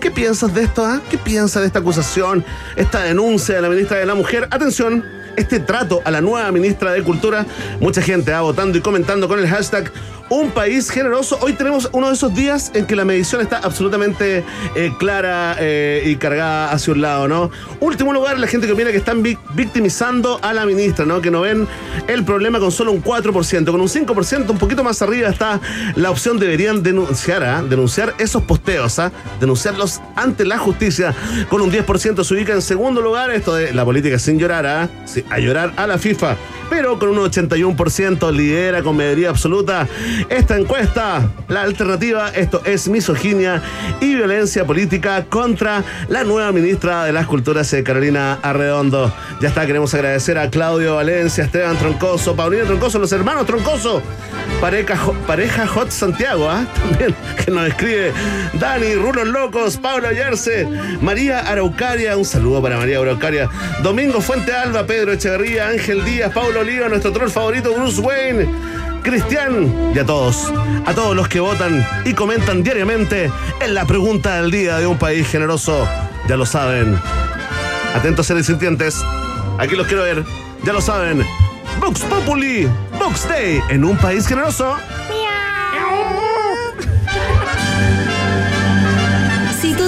[0.00, 0.84] ¿Qué piensas de esto?
[0.84, 1.00] ah?
[1.10, 2.44] ¿Qué piensas de esta acusación,
[2.76, 4.46] esta denuncia de la ministra de la Mujer?
[4.50, 5.04] Atención,
[5.36, 7.44] este trato a la nueva ministra de Cultura.
[7.80, 9.90] Mucha gente va votando y comentando con el hashtag
[10.30, 11.38] Un País Generoso.
[11.40, 16.02] Hoy tenemos uno de esos días en que la medición está absolutamente eh, clara eh,
[16.04, 17.50] y cargada hacia un lado, ¿no?
[17.80, 21.22] Último lugar, la gente que opina que están vic- victimizando a la ministra, ¿no?
[21.22, 21.66] Que no ven
[22.08, 23.70] el problema con solo un 4%.
[23.70, 25.60] Con un 5%, un poquito más arriba está
[25.96, 27.62] la opción deberían denunciar, ¿ah?
[27.62, 29.10] Denunciar esos posteos, ¿ah?
[29.40, 31.14] Denunciarlos ante la justicia.
[31.48, 34.90] Con un 10% se ubica en segundo lugar esto de la política sin llorar, ¿ah?
[35.06, 36.36] Sí, a llorar a la FIFA.
[36.70, 39.88] Pero con un 81% lidera con mayoría absoluta
[40.28, 41.30] esta encuesta.
[41.48, 43.62] La alternativa, esto es misoginia
[44.00, 49.12] y violencia política contra la nueva ministra de las Culturas, eh, Carolina Arredondo.
[49.40, 54.02] Ya está, queremos agradecer a Claudio Valencia, Esteban Troncoso, Paulina Troncoso, los hermanos Troncoso,
[54.60, 56.66] pareja, pareja Hot Santiago, ¿ah?
[56.90, 57.14] también
[57.44, 58.12] que nos escribe
[58.54, 60.66] Dani, Rulos Locos, Pablo Ayarse,
[61.00, 63.48] María Araucaria, un saludo para María Araucaria,
[63.82, 68.48] Domingo Fuente Alba, Pedro Echeverría, Ángel Díaz, Oliva, nuestro troll favorito, Bruce Wayne.
[69.02, 70.52] Cristian y a todos,
[70.84, 73.30] a todos los que votan y comentan diariamente
[73.60, 75.88] en la pregunta del día de un país generoso,
[76.28, 77.00] ya lo saben.
[77.94, 79.02] Atentos seres sintientes,
[79.58, 80.24] aquí los quiero ver,
[80.64, 81.24] ya lo saben.
[81.80, 84.76] Vox Populi, Vox Day, en un país generoso.
[85.08, 85.14] Si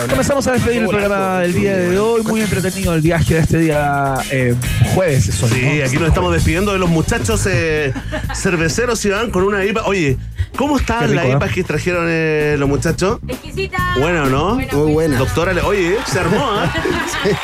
[0.00, 2.22] Comenzamos a despedir el programa del día de hoy.
[2.22, 4.54] Muy entretenido el viaje de este día eh,
[4.94, 5.28] jueves.
[5.28, 5.84] Eso, Sí, ¿no?
[5.84, 7.92] aquí nos estamos despidiendo de los muchachos eh,
[8.34, 9.82] cerveceros y van con una IPA.
[9.86, 10.16] Oye,
[10.56, 11.32] ¿cómo están rico, las ¿eh?
[11.32, 13.18] IPAs que trajeron eh, los muchachos?
[13.28, 13.78] Exquisita.
[13.98, 14.54] Bueno, ¿no?
[14.54, 15.18] Muy buena.
[15.18, 16.72] Doctora, oye, se armó, ¿ah?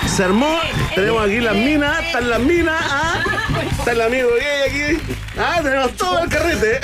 [0.09, 0.59] Se armó.
[0.95, 3.21] Tenemos aquí las minas, están las minas, ¿ah?
[3.79, 5.03] Está el amigo gay aquí.
[5.39, 6.81] Ah, tenemos todo el carrete.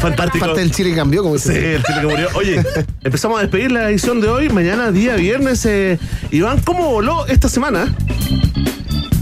[0.00, 0.44] Fantástico.
[0.44, 2.28] Parte del Chile cambió, como Sí, el chile que murió.
[2.34, 2.62] Oye,
[3.02, 4.48] empezamos a despedir la edición de hoy.
[4.48, 5.64] Mañana, día viernes.
[5.66, 5.98] Eh,
[6.30, 7.94] Iván, ¿cómo voló esta semana?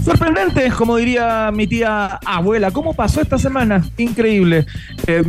[0.03, 2.71] Sorprendente, como diría mi tía abuela.
[2.71, 3.85] ¿Cómo pasó esta semana?
[3.97, 4.65] Increíble.
[5.05, 5.21] Eh,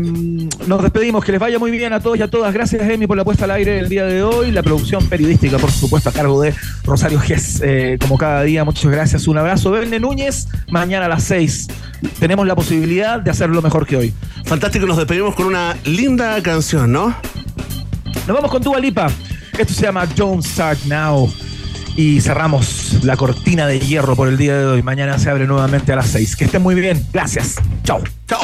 [0.66, 1.22] nos despedimos.
[1.24, 2.54] Que les vaya muy bien a todos y a todas.
[2.54, 4.50] Gracias, Emi, por la puesta al aire el día de hoy.
[4.50, 6.54] La producción periodística, por supuesto, a cargo de
[6.84, 7.60] Rosario Gess.
[7.62, 9.28] Eh, como cada día, muchas gracias.
[9.28, 9.70] Un abrazo.
[9.70, 11.68] Verne Núñez, mañana a las 6.
[12.18, 14.14] Tenemos la posibilidad de hacerlo mejor que hoy.
[14.46, 17.14] Fantástico, nos despedimos con una linda canción, ¿no?
[18.26, 19.08] Nos vamos con Dua Lipa.
[19.58, 21.30] Esto se llama Don't Start Now.
[21.96, 24.82] Y cerramos la cortina de hierro por el día de hoy.
[24.82, 26.36] Mañana se abre nuevamente a las 6.
[26.36, 27.06] Que estén muy bien.
[27.12, 27.56] Gracias.
[27.84, 28.02] Chao.
[28.26, 28.40] Chao.